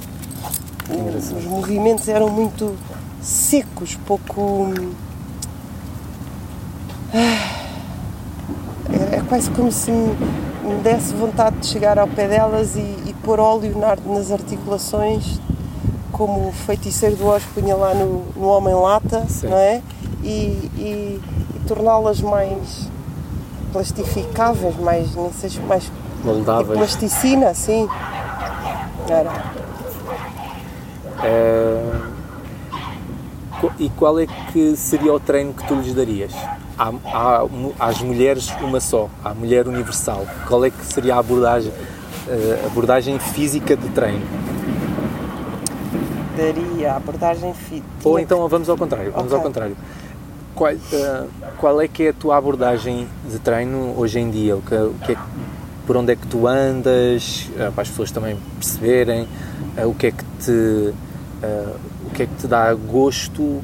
[0.88, 1.38] O- engraçado.
[1.38, 2.76] Os movimentos eram muito
[3.22, 4.68] secos, pouco.
[7.12, 7.53] É
[9.34, 10.14] quase como se me,
[10.62, 15.40] me desse vontade de chegar ao pé delas e, e pôr óleo na- nas articulações,
[16.12, 19.48] como o feiticeiro do Oz punha lá no, no Homem-Lata, Sim.
[19.48, 19.82] não é?
[20.22, 21.20] E, e-
[21.56, 22.88] e torná-las mais
[23.72, 26.78] plastificáveis, mais, nem sei, se mais tipo Moldáveis.
[26.78, 27.88] plasticina, assim.
[29.08, 29.32] Era.
[33.60, 36.32] Co- e qual é que seria o treino que tu lhes darias?
[36.78, 37.46] Há, há
[37.78, 40.26] às mulheres uma só, à mulher universal.
[40.48, 41.72] Qual é que seria a abordagem,
[42.28, 44.24] eh, abordagem física de treino?
[46.36, 47.84] Daria a abordagem fit.
[48.02, 49.36] Ou então vamos ao contrário, vamos Ok.
[49.38, 49.76] ao contrário.
[50.54, 51.24] Qual, eh,
[51.58, 54.56] qual é que é a tua abordagem de treino hoje em dia?
[54.56, 55.16] O que, o que é,
[55.86, 57.48] por onde é que tu andas?
[57.56, 59.28] eh, para as pessoas também perceberem
[59.76, 60.92] eh, o que é que te
[62.06, 63.60] o que é que te dá gosto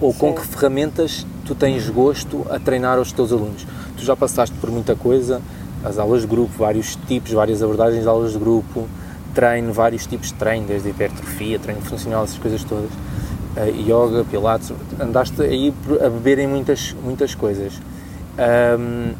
[0.00, 0.34] ou com Sim.
[0.36, 3.66] que ferramentas tu tens gosto a treinar os teus alunos.
[3.96, 5.42] Tu já passaste por muita coisa,
[5.84, 8.88] as aulas de grupo, vários tipos, várias abordagens de aulas de grupo,
[9.34, 12.90] treino, vários tipos de treino, desde hipertrofia, treino funcional, essas coisas todas,
[13.56, 15.74] eh, yoga, pilates, andaste aí
[16.04, 17.74] a beber em muitas, muitas coisas.
[18.38, 19.12] Ahm,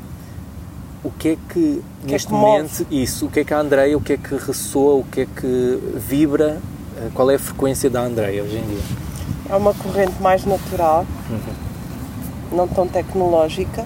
[1.03, 2.47] o que é que, que neste é que move?
[2.47, 5.23] momento, isso, o que é que a Andreia, o que é que ressoa, o que
[5.23, 6.59] é que vibra,
[6.97, 9.10] eh, qual é a frequência da Andreia hoje em dia?
[9.51, 11.05] É uma corrente mais natural,
[12.53, 13.85] não tão tecnológica,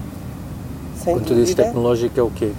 [1.03, 1.65] sem Quando tu dizes dúvida.
[1.65, 2.53] tecnológico é o quê?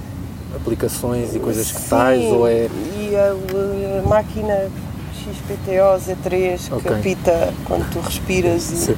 [0.56, 2.68] Aplicações e coisas que Sim, tais ou é...
[2.98, 4.70] E a, a máquina
[5.14, 6.92] XPTO Z3 que Ok.
[6.98, 8.96] apita quando tu respiras e, Sim.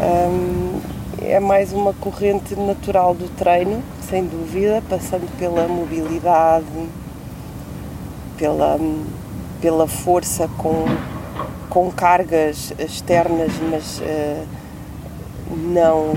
[0.00, 0.80] Hum,
[1.20, 6.66] é mais uma corrente natural do treino, sem dúvida, passando pela mobilidade,
[8.36, 8.78] pela,
[9.60, 10.84] pela força com,
[11.68, 14.44] com cargas externas, mas eh,
[15.50, 16.14] não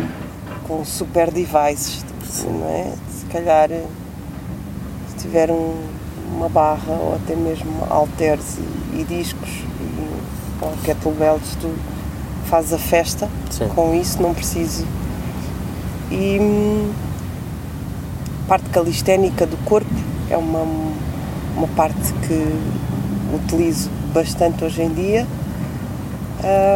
[0.68, 2.04] com super devices,
[2.44, 2.94] não é?
[3.10, 3.86] Se calhar eh,
[5.10, 5.82] se tiver um-
[6.36, 9.50] uma barra ou até mesmo halteres e, e discos
[9.80, 10.06] e
[10.62, 11.74] ou kettlebells, tu
[12.46, 13.68] fazes a festa Sim.
[13.70, 14.86] com isso, não preciso.
[16.12, 16.92] E hum,
[18.48, 19.90] parte calisténica do corpo
[20.30, 20.62] é uma,
[21.56, 22.46] uma parte que
[23.34, 23.90] utilizo
[24.20, 25.28] bastante hoje em dia.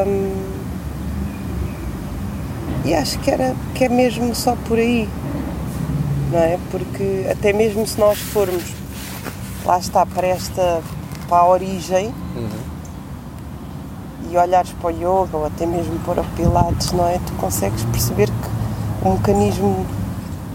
[0.06, 0.34] Hum,
[2.86, 5.08] e acho que, era, que é mesmo só por aí,
[6.32, 6.60] não é?
[6.70, 8.64] Porque até mesmo se nós formos,
[9.66, 10.82] lá está, para esta,
[11.30, 12.50] para a origem, Uhum.
[14.32, 17.20] e olhares para o yoga ou até mesmo para o pilates, não é?
[17.26, 19.86] Tu consegues perceber que o mecanismo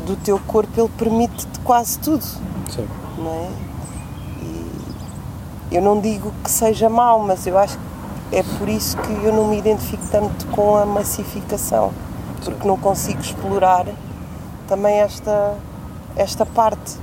[0.06, 2.22] do teu corpo ele permite-te quase tudo,
[2.70, 2.86] Sim.
[3.18, 3.48] não é?
[5.74, 7.76] Eu não digo que seja mau, mas eu acho
[8.30, 11.92] que é por isso que eu não me identifico tanto com a massificação,
[12.44, 13.84] porque não consigo explorar
[14.68, 15.56] também esta,
[16.14, 16.96] esta parte,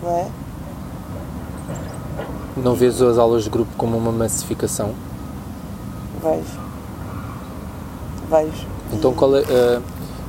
[0.00, 0.28] não é?
[2.56, 4.94] Não vês as aulas de grupo como uma massificação?
[6.22, 6.60] Vejo.
[8.30, 8.66] Vejo.
[8.92, 9.80] Então qual é, eh,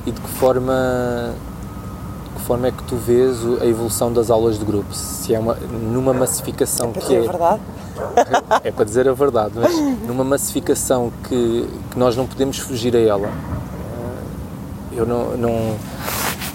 [0.06, 1.36] e de que forma
[2.50, 4.92] forma é que tu vês a evolução das aulas de grupo?
[4.92, 7.20] Se é uma, numa massificação é que é.
[7.20, 7.60] verdade?
[8.64, 9.72] É para dizer a verdade, mas
[10.04, 13.28] numa massificação que, que nós não podemos fugir a ela.
[13.28, 15.76] Eh, eu não, não,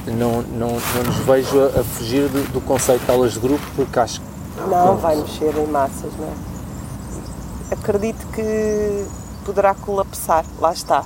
[0.08, 3.64] não, não, não nos vejo a, a fugir do, do, conceito de aulas de grupo
[3.76, 4.28] porque acho que.
[4.70, 7.74] Não, vai mexer em massas, não é?
[7.74, 9.06] Acredito que
[9.46, 11.06] poderá colapsar, lá está.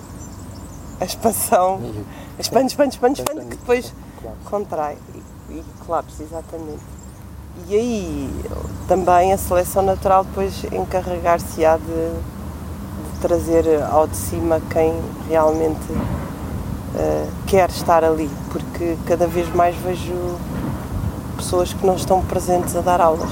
[0.99, 1.79] A expansão.
[2.39, 3.93] Expande, expande, expande, expande, que depois
[4.45, 4.97] contrai
[5.49, 6.81] e, e colapsa, exatamente.
[7.67, 8.45] E aí
[8.87, 14.93] também a seleção natural depois encarregar-se-á de, de, trazer ao de cima quem
[15.27, 20.13] realmente uh, quer estar ali, porque cada vez mais vejo
[21.35, 23.29] pessoas que não estão presentes a dar aulas.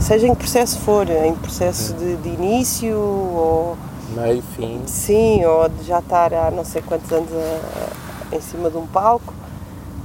[0.00, 3.76] Seja em que processo for, em processo de, de início ou.
[4.14, 4.82] Meio, fim.
[4.86, 8.76] Sim, ou de já estar há não sei quantos anos a, a, em cima de
[8.76, 9.39] um palco.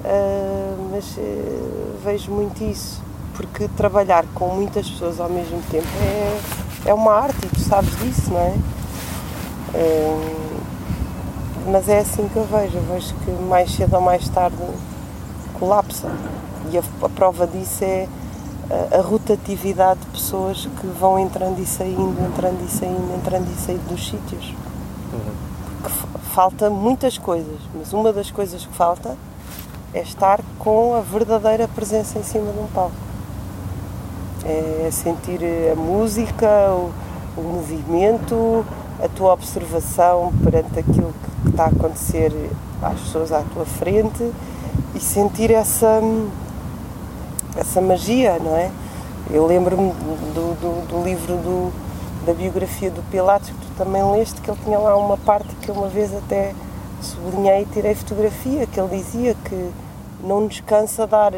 [0.05, 3.01] Uh, mas uh, vejo muito isso
[3.35, 7.89] porque trabalhar com muitas pessoas ao mesmo tempo é, é uma arte e tu sabes
[7.99, 8.55] disso, não é?
[9.73, 10.45] é?
[11.71, 14.57] mas é assim que eu vejo, eu vejo que mais cedo ou mais tarde
[15.59, 16.07] colapsa
[16.71, 18.07] e a, a prova disso é
[18.69, 23.59] a, a, rotatividade de pessoas que vão entrando e saindo, entrando e saindo, entrando e
[23.59, 24.53] saindo dos sítios.
[25.81, 25.89] Porque
[26.33, 29.17] falta muitas coisas, mas uma das coisas que falta
[29.95, 33.05] é estar com a verdadeira presença em cima de um palco
[34.45, 35.39] é sentir
[35.71, 36.93] a música, o,
[37.35, 38.63] o, movimento,
[39.03, 42.31] a tua observação perante aquilo que, está a acontecer
[42.81, 44.31] às pessoas à tua frente
[44.93, 46.01] e sentir essa,
[47.55, 48.69] essa magia, não é?
[49.31, 51.71] Eu lembro-me do, do, do, livro do,
[52.25, 55.71] da biografia do Pilatos, que tu também leste, que ele tinha lá uma parte que
[55.71, 56.53] uma vez até
[57.01, 59.71] sublinhei e tirei fotografia, que ele dizia que
[60.21, 61.33] não nos cansa dar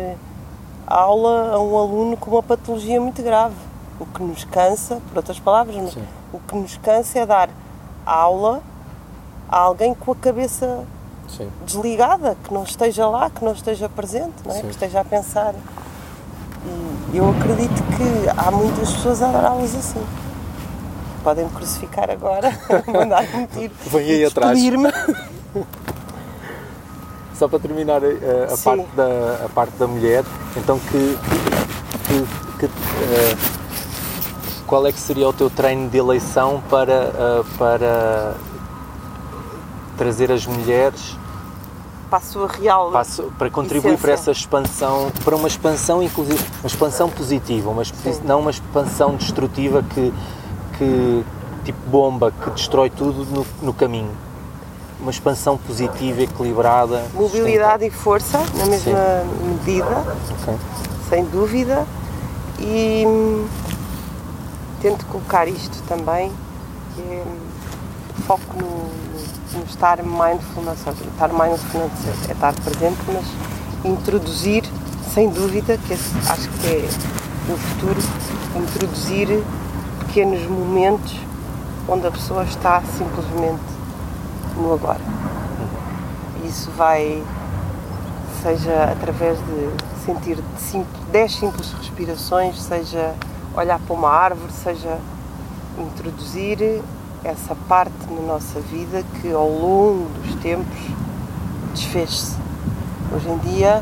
[0.86, 3.56] aula a um aluno com uma patologia muito grave.
[4.00, 5.98] O que nos cansa, por outras palavras, mas
[6.32, 7.50] o que nos cansa é dar
[8.06, 8.62] aula
[9.50, 10.86] a alguém com a cabeça
[11.28, 11.50] Sim.
[11.66, 14.62] desligada, que não esteja lá, que não esteja presente, não é?
[14.62, 15.56] que esteja a pensar.
[17.14, 20.06] E eu acredito que há muitas pessoas a dar aulas assim.
[21.24, 22.52] Podem me crucificar agora,
[22.88, 23.74] mandar-me um tiro.
[23.88, 24.60] Vem aí atrás.
[27.38, 30.24] Só para terminar a, eh, a parte, da, a parte da mulher,
[30.56, 31.18] então que,
[32.08, 32.26] que,
[32.60, 33.38] que uh,
[34.66, 38.36] qual é que seria o teu treino de eleição para, uh, para
[39.98, 41.16] trazer as mulheres?
[42.10, 43.06] Para a sua real para,
[43.38, 44.02] para contribuir essência.
[44.02, 47.84] para essa expansão, para uma expansão inclusive, uma expansão positiva, uma,
[48.24, 50.12] não uma expansão destrutiva que,
[50.78, 51.24] que
[51.66, 54.27] tipo bomba que destrói tudo no, no caminho
[55.00, 57.06] uma expansão positiva, equilibrada.
[57.14, 59.48] Mobilidade e força, na mesma Sim.
[59.48, 60.04] medida,
[60.42, 60.58] okay.
[61.10, 61.86] sem dúvida.
[62.60, 63.48] E hum,
[64.82, 66.32] tento colocar isto também,
[66.96, 67.24] que é
[68.26, 71.90] foco no, no estar mindful, não seja, estar mindful
[72.28, 73.26] é estar presente, mas
[73.86, 74.64] introduzir,
[75.14, 76.90] sem dúvida, que esse, acho que é
[77.54, 78.00] o futuro,
[78.56, 79.44] introduzir
[80.00, 81.16] pequenos momentos
[81.88, 83.77] onde a pessoa está simplesmente
[84.58, 85.00] no agora.
[86.46, 87.24] Isso vai,
[88.42, 90.38] seja através de sentir
[91.12, 93.14] 10 simples respirações, seja
[93.56, 94.98] olhar para uma árvore, seja
[95.78, 96.82] introduzir
[97.24, 100.78] essa parte na nossa vida que ao longo dos tempos
[101.74, 102.36] desfez-se.
[103.14, 103.82] Hoje em dia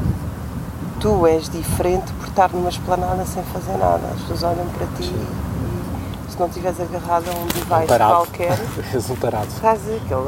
[1.00, 4.08] tu és diferente por estar numa esplanada sem fazer nada.
[4.08, 5.14] As pessoas olham para ti
[6.36, 8.60] se não estiveres agarrado a um device um qualquer.
[8.94, 9.16] És um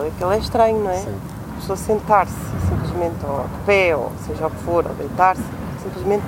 [0.07, 0.97] aquele é estranho, não é?
[0.97, 1.15] Sim.
[1.51, 2.33] A pessoa sentar-se
[2.69, 5.43] simplesmente, ou de pé, ou seja o que for, ou deitar-se,
[5.83, 6.23] simplesmente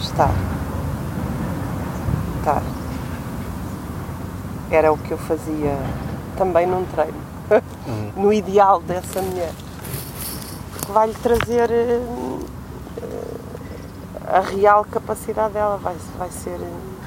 [0.00, 0.30] estar.
[2.38, 2.62] Estar.
[4.70, 5.78] Era o que eu fazia
[6.36, 7.32] também num treino.
[7.86, 8.12] Uhum.
[8.22, 9.52] no ideal dessa mulher.
[10.72, 12.46] Porque vai-lhe trazer uh,
[14.26, 16.56] a real capacidade dela, vai, vai ser.
[16.56, 17.01] Uh,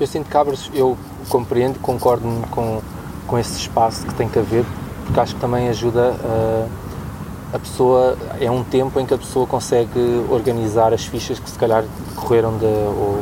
[0.00, 0.96] eu sinto que Cabras, eu
[1.28, 2.80] compreendo, concordo com,
[3.26, 4.64] com esse espaço que tem que haver,
[5.04, 9.46] porque acho que também ajuda a, a pessoa, é um tempo em que a pessoa
[9.46, 11.84] consegue organizar as fichas que se calhar
[12.14, 13.18] correram de, ou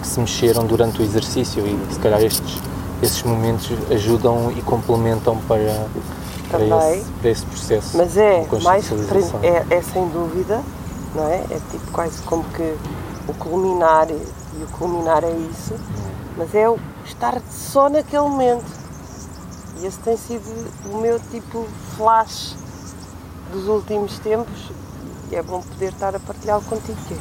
[0.00, 2.58] que se mexeram durante o exercício e se calhar estes,
[3.02, 5.86] esses momentos ajudam e complementam para,
[6.50, 6.64] para,
[6.96, 7.96] esse, para esse processo.
[7.96, 8.90] Mas é mais
[9.42, 10.62] é, é sem dúvida,
[11.14, 11.36] não é?
[11.50, 12.74] É tipo quase como que
[13.28, 14.08] o culminar
[14.58, 15.74] e o culminar é isso,
[16.36, 18.64] mas é o estar só naquele momento.
[19.80, 20.44] E esse tem sido
[20.86, 22.54] o meu tipo flash
[23.52, 24.70] dos últimos tempos
[25.30, 27.16] e é bom poder estar a partilhá-lo contigo, que é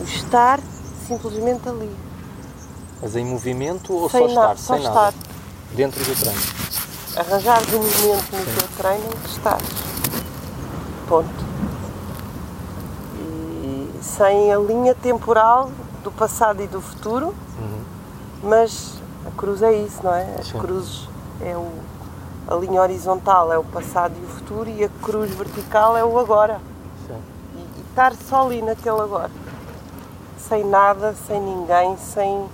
[0.00, 0.60] o estar
[1.06, 1.94] simplesmente ali.
[3.02, 4.56] Mas em movimento ou sem só estar?
[4.56, 4.94] só sem estar.
[4.94, 5.16] nada?
[5.74, 6.40] Dentro do treino.
[7.16, 9.62] Arranjar um momento no teu treino em que estás.
[11.08, 11.48] Ponto.
[13.16, 15.70] E sem a linha temporal
[16.08, 17.34] do passado e do futuro,
[18.42, 18.94] mas
[19.26, 20.36] a cruz é isso, não é?
[20.38, 20.58] As Sim.
[20.58, 21.06] cruzes
[21.42, 21.68] é o,
[22.48, 26.18] a linha horizontal é o passado e o futuro e a cruz vertical é o
[26.18, 26.60] agora.
[27.54, 29.30] E, e estar só ali naquele agora.
[30.38, 32.46] Sem nada, sem ninguém, sem.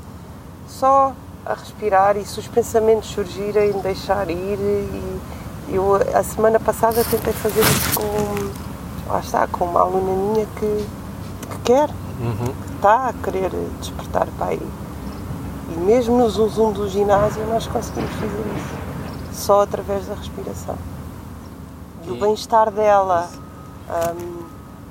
[0.67, 1.13] só
[1.47, 4.59] a respirar e se os pensamentos surgirem, deixar ir.
[4.59, 9.13] E eu a semana passada tentei fazer isso com.
[9.13, 10.87] lá está, com uma aluna minha que,
[11.51, 11.91] que quer,
[12.21, 12.74] Uhum.
[12.85, 14.69] Está a querer despertar para aí.
[15.71, 18.75] E mesmo no zoom zoom do ginásio nós conseguimos fazer isso.
[19.33, 20.77] Só através da respiração.
[22.05, 23.27] Do bem-estar dela,
[23.89, 24.43] hum,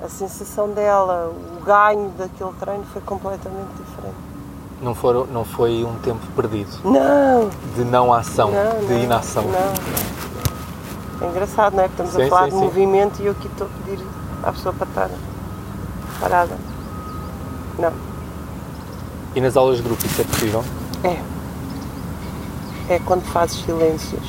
[0.04, 4.16] a sensação dela, o ganho daquele treino foi completamente diferente.
[4.82, 7.48] Não, foram, não foi um tempo perdido Não!
[7.76, 9.44] de não ação, não, de não, inação.
[9.44, 11.26] Não.
[11.26, 11.88] É engraçado, não é?
[11.88, 12.64] Porque estamos Sim, a falar sim, de sim.
[12.64, 14.04] movimento e eu aqui estou a pedir
[14.42, 15.10] à pessoa para estar
[16.20, 16.73] parada.
[17.78, 17.92] Não.
[19.34, 20.64] E nas aulas de grupo isso é possível?
[21.02, 21.20] É.
[22.94, 24.22] É quando fazes silêncios.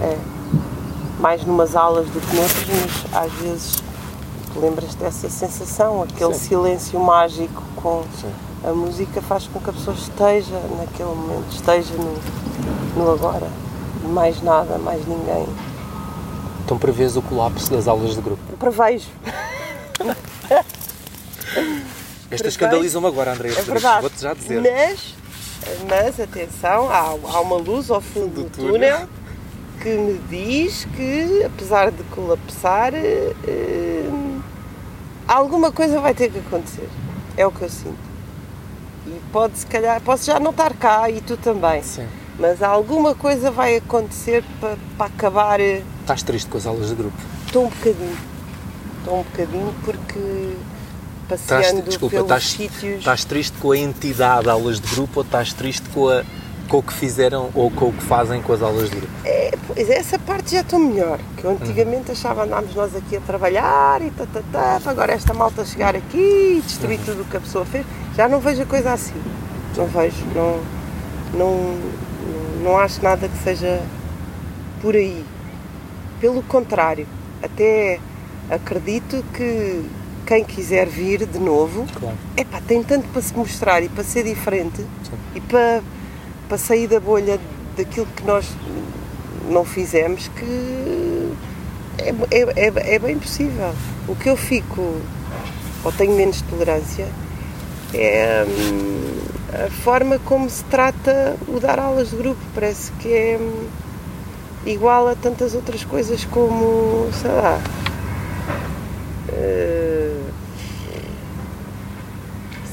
[0.00, 0.16] É.
[1.18, 3.82] Mais numas aulas do que noutras, mas às vezes
[4.52, 6.48] te lembras dessa sensação, aquele Sim.
[6.48, 8.32] silêncio mágico com Sim.
[8.64, 12.16] a música faz com que a pessoa esteja naquele momento, esteja no,
[12.96, 13.48] no agora.
[14.02, 15.46] Mais nada, mais ninguém.
[16.64, 18.40] Então prevês o colapso das aulas de grupo.
[18.58, 19.08] Prevejo.
[22.30, 23.50] Estas escandalizam-me agora, André.
[23.50, 24.00] É verdade.
[24.02, 24.60] Vou-te já dizer.
[24.62, 25.14] Mas,
[25.88, 29.08] mas atenção, há, há uma luz ao fundo do, túnel
[29.80, 34.08] que me diz que, apesar de colapsar, eh,
[35.26, 36.88] alguma coisa vai ter que acontecer.
[37.36, 38.10] É o que eu sinto.
[39.06, 41.82] E pode, se calhar, posso já não estar cá e tu também.
[41.82, 42.06] Sim.
[42.38, 45.60] Mas alguma coisa vai acontecer para, para acabar.
[45.60, 47.16] eh, Estás triste com as aulas de grupo?
[47.46, 48.18] Estou um bocadinho.
[48.98, 50.52] Estou um bocadinho porque
[51.34, 52.98] Estás, passeando desculpa, pelos sítios.
[52.98, 56.24] estás triste com a entidade aulas de grupo ou estás triste com, a,
[56.68, 59.12] com o que fizeram ou com o que fazem com as aulas de grupo?
[59.24, 61.18] É, pois essa parte já estou melhor.
[61.36, 65.32] Que eu antigamente achava andámos nós aqui a trabalhar e tá, tá, tá, agora esta
[65.32, 67.86] malta chegar aqui e destruir tudo o que a pessoa fez.
[68.16, 69.20] Já não vejo a coisa assim.
[69.76, 70.60] Não vejo, não,
[71.34, 71.78] não,
[72.62, 73.80] não acho nada que seja
[74.82, 75.24] por aí.
[76.20, 77.06] Pelo contrário,
[77.42, 77.98] até
[78.50, 79.84] acredito que
[80.30, 82.16] quem quiser vir de novo Claro.
[82.36, 85.18] Epá, tem tanto para se mostrar e para ser diferente Sim.
[85.34, 85.82] e para,
[86.48, 87.40] para sair da bolha
[87.76, 88.46] daquilo que nós
[89.48, 91.32] não fizemos que
[91.98, 93.74] é, é, é, é bem possível.
[94.06, 95.00] O que eu fico,
[95.84, 97.08] ou tenho menos tolerância,
[97.92, 99.18] é hum,
[99.66, 102.40] a forma como se trata o dar aulas de grupo.
[102.54, 103.66] Parece que é hum,
[104.64, 107.60] igual a tantas outras coisas como, sei lá.
[109.32, 109.99] eh,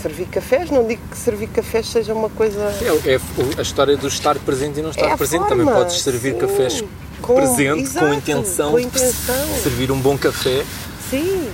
[0.08, 2.60] servir cafés, não digo que servir cafés seja uma coisa.
[3.06, 3.20] É, é
[3.58, 5.42] a história do estar presente e não estar É presente.
[5.42, 6.40] forma, Também podes servir sim.
[6.40, 6.84] cafés
[7.22, 9.48] Com- presente, exato, com intenção, com de intenção.
[9.62, 10.64] servir um bom café.
[11.10, 11.50] Sim,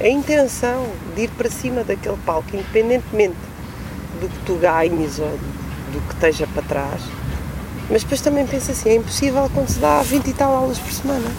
[0.00, 3.36] a intenção de ir para cima daquele palco, independentemente
[4.20, 5.30] do que tu ganhes ou
[5.92, 7.00] do que esteja para trás.
[7.88, 10.90] Mas depois também penso assim, é impossível quando se dá 20 e tal aulas por
[10.90, 11.30] semana.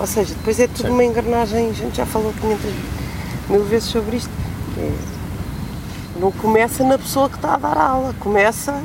[0.00, 0.92] Ou seja, depois é tudo Sim.
[0.94, 2.70] uma engrenagem, a gente já falou 500
[3.50, 4.30] mil vezes sobre isto.
[6.22, 8.80] Não começa na pessoa que está a dar a aula, começa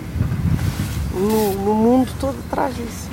[1.14, 3.08] no, no mundo todo atrás disso.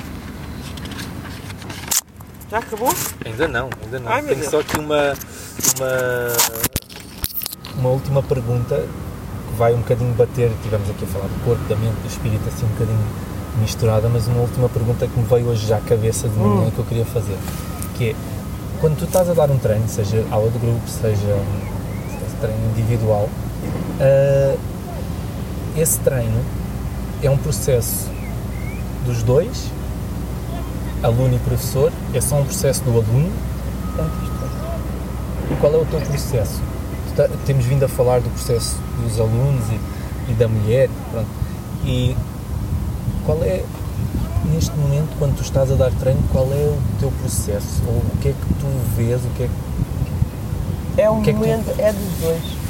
[2.49, 2.91] Já acabou?
[3.23, 4.11] Ainda não, ainda não.
[4.11, 4.49] Ai, Tenho Deus.
[4.49, 5.13] só aqui uma,
[5.77, 5.91] uma,
[7.77, 10.51] uma última pergunta que vai um bocadinho bater.
[10.63, 13.05] Tivemos aqui a falar do corpo, da mente, do espírito, assim um bocadinho
[13.61, 16.71] misturada, mas uma última pergunta que me veio hoje já à cabeça de manhã Hum.
[16.71, 17.37] que eu queria fazer.
[17.95, 18.15] Que é,
[18.81, 23.29] quando tu estás a dar um treino, seja aula de grupo, seja um treino individual,
[23.99, 24.55] ah,
[25.77, 26.41] esse treino
[27.23, 28.07] é um processo
[29.05, 29.65] dos dois,
[31.03, 33.31] aluno e professor, é só um processo do aluno.
[35.51, 36.59] E qual é o teu processo?
[37.09, 41.27] Tu tá- temos vindo a falar do processo dos alunos e, e da mulher, pronto.
[41.85, 42.15] E
[43.25, 43.63] qual é,
[44.51, 47.81] neste momento, quando tu estás a dar treino, qual é o teu processo?
[47.87, 48.67] Ou o que é que tu
[48.97, 49.47] vês, o que é
[50.95, 52.64] que É um O que é que tu- momento, é dos dois.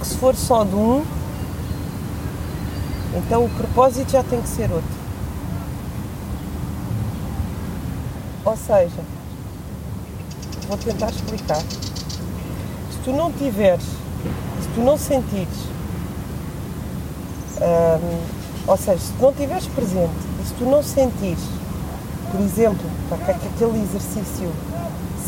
[0.00, 1.04] Porque se for só de um,
[3.18, 4.88] então o propósito já tem que ser outro.
[8.46, 9.02] Ou seja,
[10.66, 11.62] vou tentar explicar.
[13.04, 15.68] tu não tiveres, se tu não sentires,
[17.60, 18.20] hum,
[18.66, 21.44] ou seja, se tu não estiveres presente e se tu não sentires,
[22.32, 24.50] por exemplo, para que aquele exercício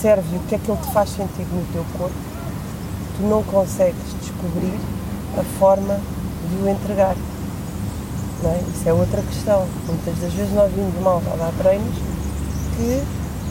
[0.00, 2.16] serve e o que é que ele te faz sentir no teu corpo,
[3.18, 4.78] tu não consegues descobrir
[5.38, 6.00] a forma
[6.50, 7.16] de o entregar.
[8.44, 8.60] É?
[8.74, 9.66] Isso é outra questão.
[9.86, 11.94] Muitas das vezes nós vimos mal a dar treinos
[12.76, 13.02] que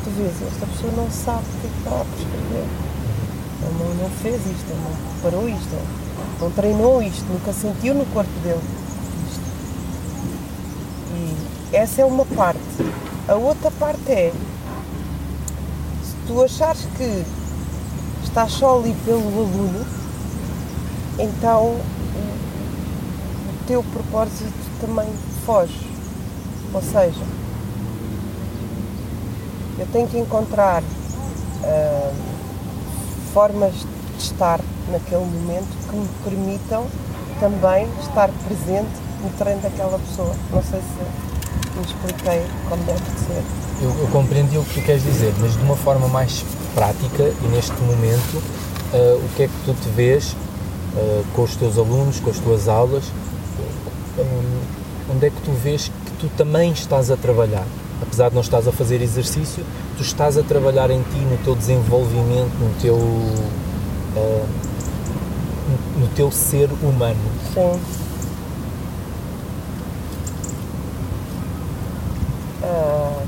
[0.03, 2.65] tu vês, esta pessoa não sabe o que é que está a prescrever.
[3.79, 5.77] Não, não fez isto, não preparou isto,
[6.41, 8.59] não treinou isto, nunca sentiu no corpo dele
[9.29, 9.41] isto.
[11.71, 12.59] E essa é uma parte.
[13.29, 14.33] A outra parte é,
[16.03, 17.23] se tu achares que
[18.23, 20.00] estás só ali pelo aluno,
[21.21, 25.07] então o teu propósito também
[25.45, 25.87] foge.
[26.73, 27.21] Ou seja,
[29.77, 32.13] eu tenho que encontrar uh,
[33.33, 34.59] formas de estar
[34.91, 36.87] naquele momento que me permitam
[37.39, 38.89] também estar presente
[39.21, 40.33] no treino daquela pessoa.
[40.51, 43.43] Não sei se me expliquei como deve ser.
[43.81, 47.47] Eu, eu compreendi o que tu queres dizer, mas de uma forma mais prática e
[47.47, 48.41] neste momento,
[48.93, 50.35] uh, o que é que tu te vês
[50.95, 53.03] uh, com os teus alunos, com as tuas aulas?
[55.09, 57.65] onde é que tu vês que tu também estás a trabalhar?
[58.01, 59.63] apesar de não estás a fazer exercício,
[59.95, 64.47] tu estás a trabalhar em ti, no teu desenvolvimento, no teu, uh,
[65.97, 67.19] no teu ser humano.
[67.53, 67.79] Sim.
[72.63, 73.21] Uh,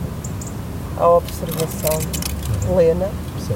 [0.97, 1.99] a observação
[2.67, 3.09] plena,
[3.47, 3.55] Sim.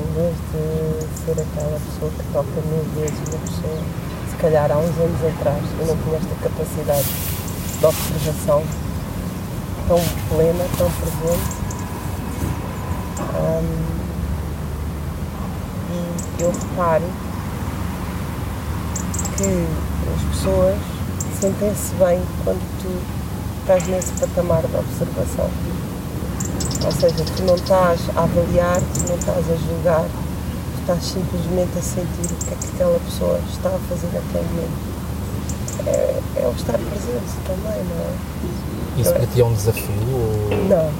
[0.00, 3.82] Em vez de ser aquela pessoa que toca mil vezes uma pessoa,
[4.30, 7.08] se calhar há uns anos atrás eu não tinha esta capacidade
[7.78, 8.62] de observação
[9.86, 11.60] tão plena, tão presente.
[13.34, 14.00] Um,
[16.38, 17.04] e eu reparo
[19.36, 19.66] que
[20.14, 20.78] as pessoas
[21.40, 23.20] sentem-se bem quando tu
[23.60, 25.50] estás nesse patamar de observação.
[26.84, 31.78] Ou seja, tu não estás a avaliar, tu não estás a julgar, tu estás simplesmente
[31.78, 34.90] a sentir o que é que aquela pessoa está a fazer naquele momento.
[35.86, 39.00] É, é o estar presente também, não é?
[39.00, 39.94] Isso para ti é um desafio?
[40.12, 40.50] Ou...
[40.68, 40.90] Não.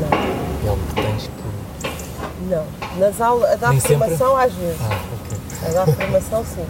[0.00, 0.18] Não.
[0.64, 2.50] É algo que tens que.
[2.50, 2.64] Não.
[2.98, 4.80] Nas aulas, a dar formação às vezes.
[4.82, 5.68] Ah, ok.
[5.68, 6.66] A dar formação sim.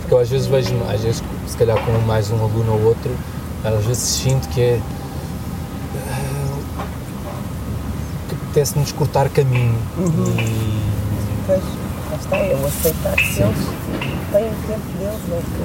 [0.00, 3.10] Porque eu às vezes vejo, às vezes, se calhar com mais um aluno ou outro,
[3.64, 4.80] às vezes sinto que é.
[8.28, 9.74] que apetece-nos cortar caminho.
[9.96, 10.26] Uhum.
[10.38, 10.78] E...
[11.46, 11.62] Pois,
[12.10, 13.40] lá está, é o aceitar que eles
[14.30, 15.40] têm o tempo deles, não é?
[15.40, 15.62] Que,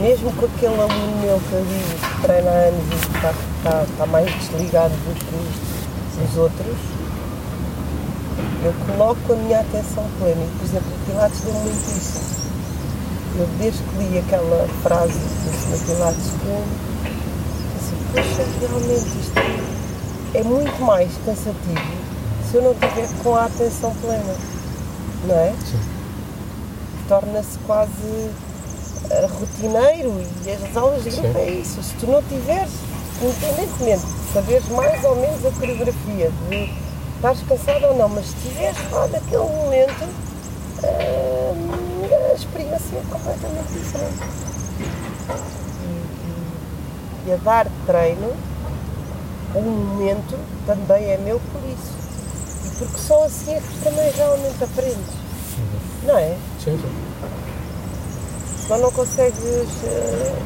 [0.00, 3.84] mesmo com aquele aluno meu que eu digo que treina há anos e está, está,
[3.84, 5.36] está mais desligado do que
[6.22, 6.76] os outros,
[8.62, 10.44] eu coloco a minha atenção plena.
[10.44, 12.34] E, por exemplo, o Pilates deu muito isso.
[13.38, 15.86] Eu, desde que li aquela frase do.
[15.86, 16.50] Pilates, que
[17.78, 19.63] assim, poxa, realmente isto é
[20.42, 22.04] muito mais cansativo
[22.50, 24.34] se eu não estiver com a atenção plena,
[25.26, 25.52] não é?
[27.08, 28.30] Torna-se quase
[29.38, 31.82] rotineiro e as aulas de grupo é isso.
[31.82, 32.72] Se tu não tiveres,
[33.22, 36.70] independentemente de saberes mais ou menos a coreografia, de
[37.16, 40.04] estás cansado ou não, mas se estiveres lá naquele momento,
[40.82, 44.44] uh, a experiência é completamente diferente.
[47.26, 48.32] E, e, a dar treino,
[49.54, 51.94] o momento também é meu por isso.
[52.66, 55.14] E porque só assim é que também realmente aprendes.
[55.58, 56.08] Uhum.
[56.08, 56.36] Não é?
[56.62, 57.04] Sim, sim
[58.66, 60.36] só não consegues uh,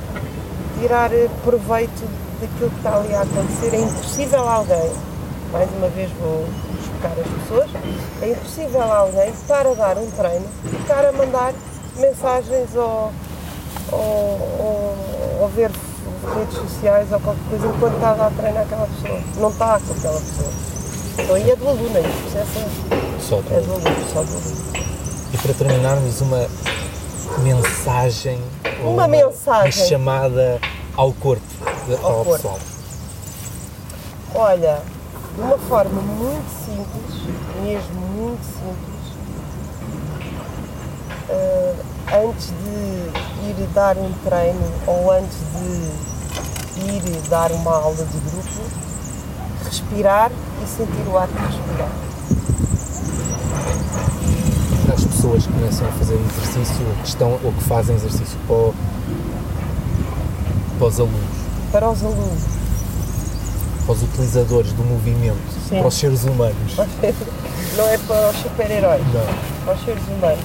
[0.80, 1.10] tirar
[1.44, 2.08] proveito
[2.40, 3.74] daquilo que está ali a acontecer.
[3.74, 4.90] É impossível alguém,
[5.52, 6.44] mais uma vez vou
[6.80, 7.70] explicar as pessoas,
[8.22, 11.54] é impossível alguém estar a dar um treino e estar a mandar
[11.96, 13.12] mensagens ou,
[13.92, 14.96] ou, ou,
[15.42, 15.70] ou ver
[16.34, 19.20] redes sociais ou qualquer coisa enquanto está a dar treino àquela pessoa.
[19.36, 20.52] Não está com aquela pessoa.
[21.18, 24.22] Então aí é do aluno, aí o processo é, só do, é do aluno, só
[24.22, 24.68] do aluno.
[25.32, 26.46] E para terminarmos, uma
[27.42, 28.40] mensagem,
[28.80, 30.60] uma, uma mensagem chamada
[30.96, 31.42] ao corpo,
[32.02, 32.32] ao, ao corpo.
[32.36, 32.58] pessoal?
[34.34, 34.82] Olha,
[35.34, 38.98] de uma forma muito simples, mesmo muito simples,
[41.30, 41.76] uh,
[42.28, 46.17] antes de ir dar um treino ou antes de
[46.86, 48.62] ir dar uma aula de grupo,
[49.64, 50.30] respirar
[50.62, 51.88] e sentir o ar de respirar
[54.92, 58.72] as pessoas que começam a fazer exercício ou que, estão, ou que fazem exercício para,
[60.78, 61.38] para os alunos?
[61.70, 62.42] Para os alunos.
[63.84, 65.78] para os utilizadores do movimento, Sim.
[65.78, 66.76] para os seres humanos.
[67.76, 69.64] Não é para os super-heróis, Não.
[69.64, 70.44] para os seres humanos.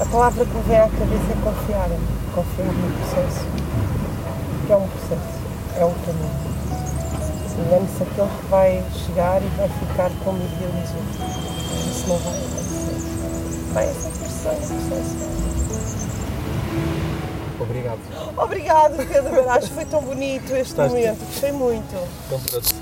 [0.00, 1.88] A palavra que me vem à cabeça é confiar.
[2.36, 3.46] Confiar no processo.
[4.66, 5.40] Que é um processo,
[5.78, 6.46] é um caminho.
[7.58, 11.00] Engane-se aquele que vai chegar e vai ficar como idealizou.
[11.88, 13.72] Isso não vai acontecer.
[13.72, 15.16] Vai essa pressão, processo.
[17.58, 17.98] Obrigado.
[18.36, 19.68] Obrigado, Pedro Baracho.
[19.72, 21.24] Foi tão bonito este Estás- momento.
[21.24, 21.94] Gostei muito.
[22.26, 22.74] Então pronto,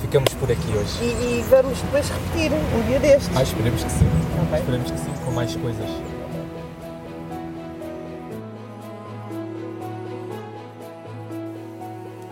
[0.00, 0.98] ficamos por aqui hoje.
[1.02, 1.04] E,
[1.40, 3.30] e vamos depois repetir um dia destes.
[3.36, 4.08] Ah, esperemos que sim.
[4.50, 4.60] Bem.
[4.60, 5.90] Esperemos que sim, com mais coisas.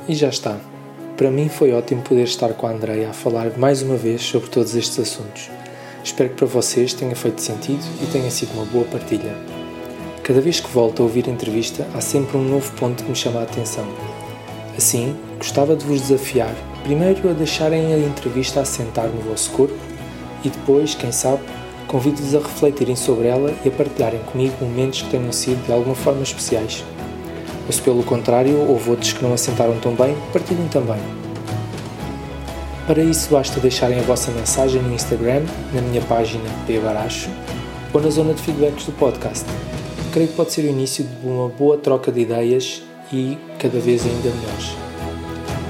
[0.07, 0.59] E já está.
[1.17, 4.51] Para mim foi ótimo poder estar com a Andreia a falar mais uma vez sobre
[4.51, 5.49] todos estes assuntos.
[6.03, 9.35] Espero que para vocês tenha feito sentido e tenha sido uma boa partilha.
[10.23, 13.17] Cada vez que volto a ouvir a entrevista, há sempre um novo ponto que me
[13.17, 13.87] chama a atenção.
[14.77, 19.79] Assim, gostava de vos desafiar, primeiro a deixarem a entrevista assentar no vosso corpo
[20.45, 21.43] e depois, quem sabe,
[21.89, 25.95] convido-vos a refletirem sobre ela e a partilharem comigo momentos que tenham sido de alguma
[25.95, 26.85] forma especiais.
[27.67, 30.99] Ou se pelo contrário houve outros que não assentaram tão bem, partilhem também.
[32.87, 35.43] Para isso basta deixarem a vossa mensagem no Instagram,
[35.73, 37.31] na minha página P Baracho,
[37.93, 39.47] ou na zona de feedbacks do podcast.
[40.13, 44.05] Creio que pode ser o início de uma boa troca de ideias e cada vez
[44.05, 44.77] ainda melhores.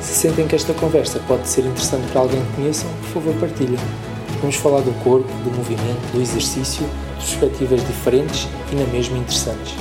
[0.01, 3.79] Se sentem que esta conversa pode ser interessante para alguém que conheçam, por favor partilhem.
[4.41, 6.85] Vamos falar do corpo, do movimento, do exercício,
[7.19, 9.75] de perspectivas diferentes e na mesma interessantes.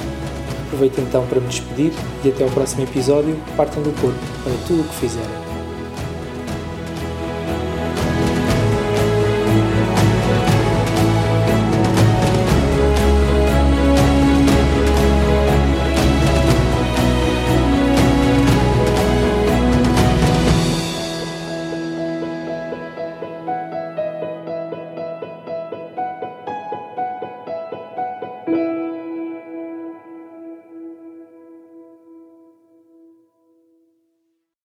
[0.73, 1.93] Aproveito então para me despedir
[2.25, 3.37] e até ao próximo episódio.
[3.55, 5.42] Partam do corpo para tudo o que fizerem.